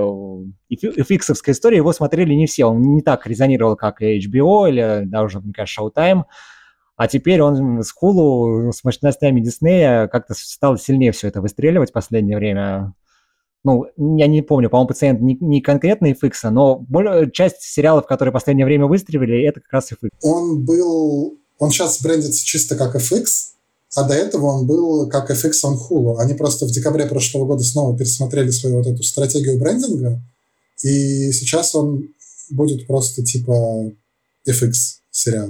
[0.72, 1.78] FX-овская история.
[1.78, 2.66] Его смотрели не все.
[2.66, 6.24] Он не так резонировал, как HBO или даже, мне кажется, Showtime.
[6.98, 11.94] А теперь он с Hulu, с мощностями Диснея как-то стал сильнее все это выстреливать в
[11.94, 12.96] последнее время.
[13.64, 13.86] Ну,
[14.18, 18.34] я не помню, по-моему, пациент не, не конкретно FX, но более, часть сериалов, которые в
[18.34, 20.10] последнее время выстрелили, это как раз FX.
[20.22, 21.38] Он был...
[21.60, 23.26] Он сейчас брендится чисто как FX,
[23.96, 26.18] а до этого он был как FX on Hulu.
[26.18, 30.20] Они просто в декабре прошлого года снова пересмотрели свою вот эту стратегию брендинга,
[30.82, 32.10] и сейчас он
[32.50, 33.92] будет просто типа
[34.48, 34.72] FX
[35.12, 35.50] сериал.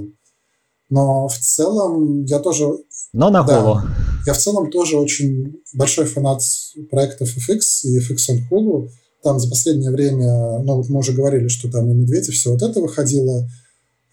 [0.90, 2.66] Но в целом я тоже...
[3.12, 3.46] Но на Hulu.
[3.46, 3.84] Да,
[4.26, 6.40] я в целом тоже очень большой фанат
[6.90, 8.88] проектов FX и FX on Hulu.
[9.22, 12.52] Там за последнее время, ну вот мы уже говорили, что там и «Медведь», и все
[12.52, 13.48] вот это выходило.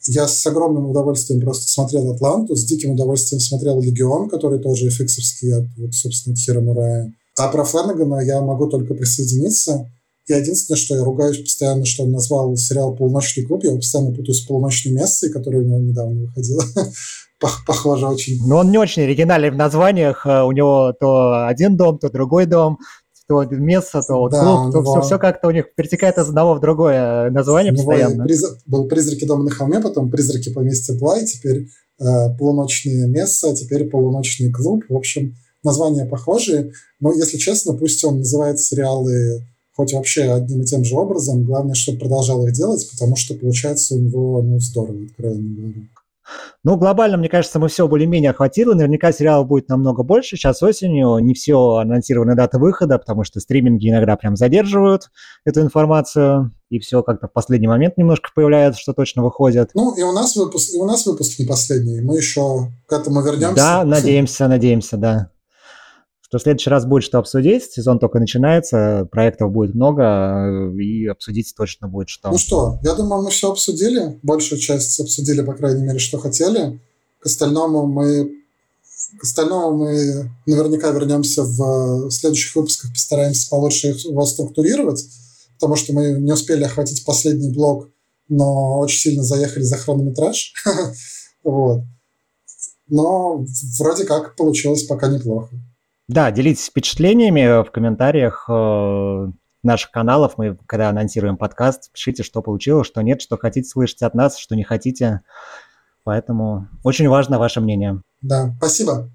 [0.08, 5.54] Я с огромным удовольствием просто смотрел «Атланту», с диким удовольствием смотрел «Легион», который тоже FX-овский,
[5.54, 7.14] от, вот, собственно, от Хира Мурая.
[7.38, 9.92] А про Фланагана я могу только присоединиться.
[10.28, 13.64] Я единственное, что я ругаюсь постоянно, что он назвал сериал «Полуночный клуб».
[13.64, 16.64] Я постоянно путаю с «Полуночной мессой», которая у него недавно выходила.
[17.68, 18.40] Похоже очень.
[18.48, 20.26] Но он не очень оригинальный в названиях.
[20.26, 22.80] Э, у него то один дом, то другой дом
[23.28, 26.60] то место, то да, клуб, то все, все как-то у них перетекает из одного в
[26.60, 28.24] другое название постоянно.
[28.24, 28.44] Приз...
[28.66, 31.68] Был «Призраки дома на холме», потом «Призраки поместья Плай», теперь
[32.00, 32.04] э,
[32.38, 34.84] «Полуночные места», теперь «Полуночный клуб».
[34.90, 40.66] В общем, названия похожие, но, если честно, пусть он называет сериалы хоть вообще одним и
[40.66, 41.44] тем же образом.
[41.44, 45.82] Главное, чтобы продолжал их делать, потому что получается у него ну, здорово, откровенно говоря.
[46.64, 48.74] Ну, глобально, мне кажется, мы все более-менее охватили.
[48.74, 50.36] Наверняка сериалов будет намного больше.
[50.36, 55.12] Сейчас осенью не все анонсированы даты выхода, потому что стриминги иногда прям задерживают
[55.46, 56.52] эту информацию.
[56.72, 59.70] И все как-то в последний момент немножко появляется, что точно выходит.
[59.76, 62.02] Ну, и у нас выпуск, и у нас выпуск не последний.
[62.02, 63.56] Мы еще к этому вернемся.
[63.56, 65.30] Да, надеемся, надеемся, да
[66.36, 67.64] что в следующий раз будет что обсудить.
[67.72, 72.30] Сезон только начинается, проектов будет много, и обсудить точно будет что.
[72.30, 74.20] Ну что, я думаю, мы все обсудили.
[74.22, 76.80] Большую часть обсудили, по крайней мере, что хотели.
[77.20, 78.32] К остальному мы
[79.20, 85.06] к остальному мы наверняка вернемся в следующих выпусках, постараемся получше его структурировать,
[85.54, 87.90] потому что мы не успели охватить последний блок,
[88.28, 90.54] но очень сильно заехали за хронометраж.
[91.44, 91.84] вот.
[92.88, 93.46] Но
[93.80, 95.56] вроде как получилось пока неплохо.
[96.08, 99.28] Да, делитесь впечатлениями в комментариях э,
[99.64, 100.38] наших каналов.
[100.38, 104.56] Мы, когда анонсируем подкаст, пишите, что получилось, что нет, что хотите слышать от нас, что
[104.56, 105.22] не хотите.
[106.04, 108.02] Поэтому очень важно ваше мнение.
[108.22, 109.10] Да, спасибо.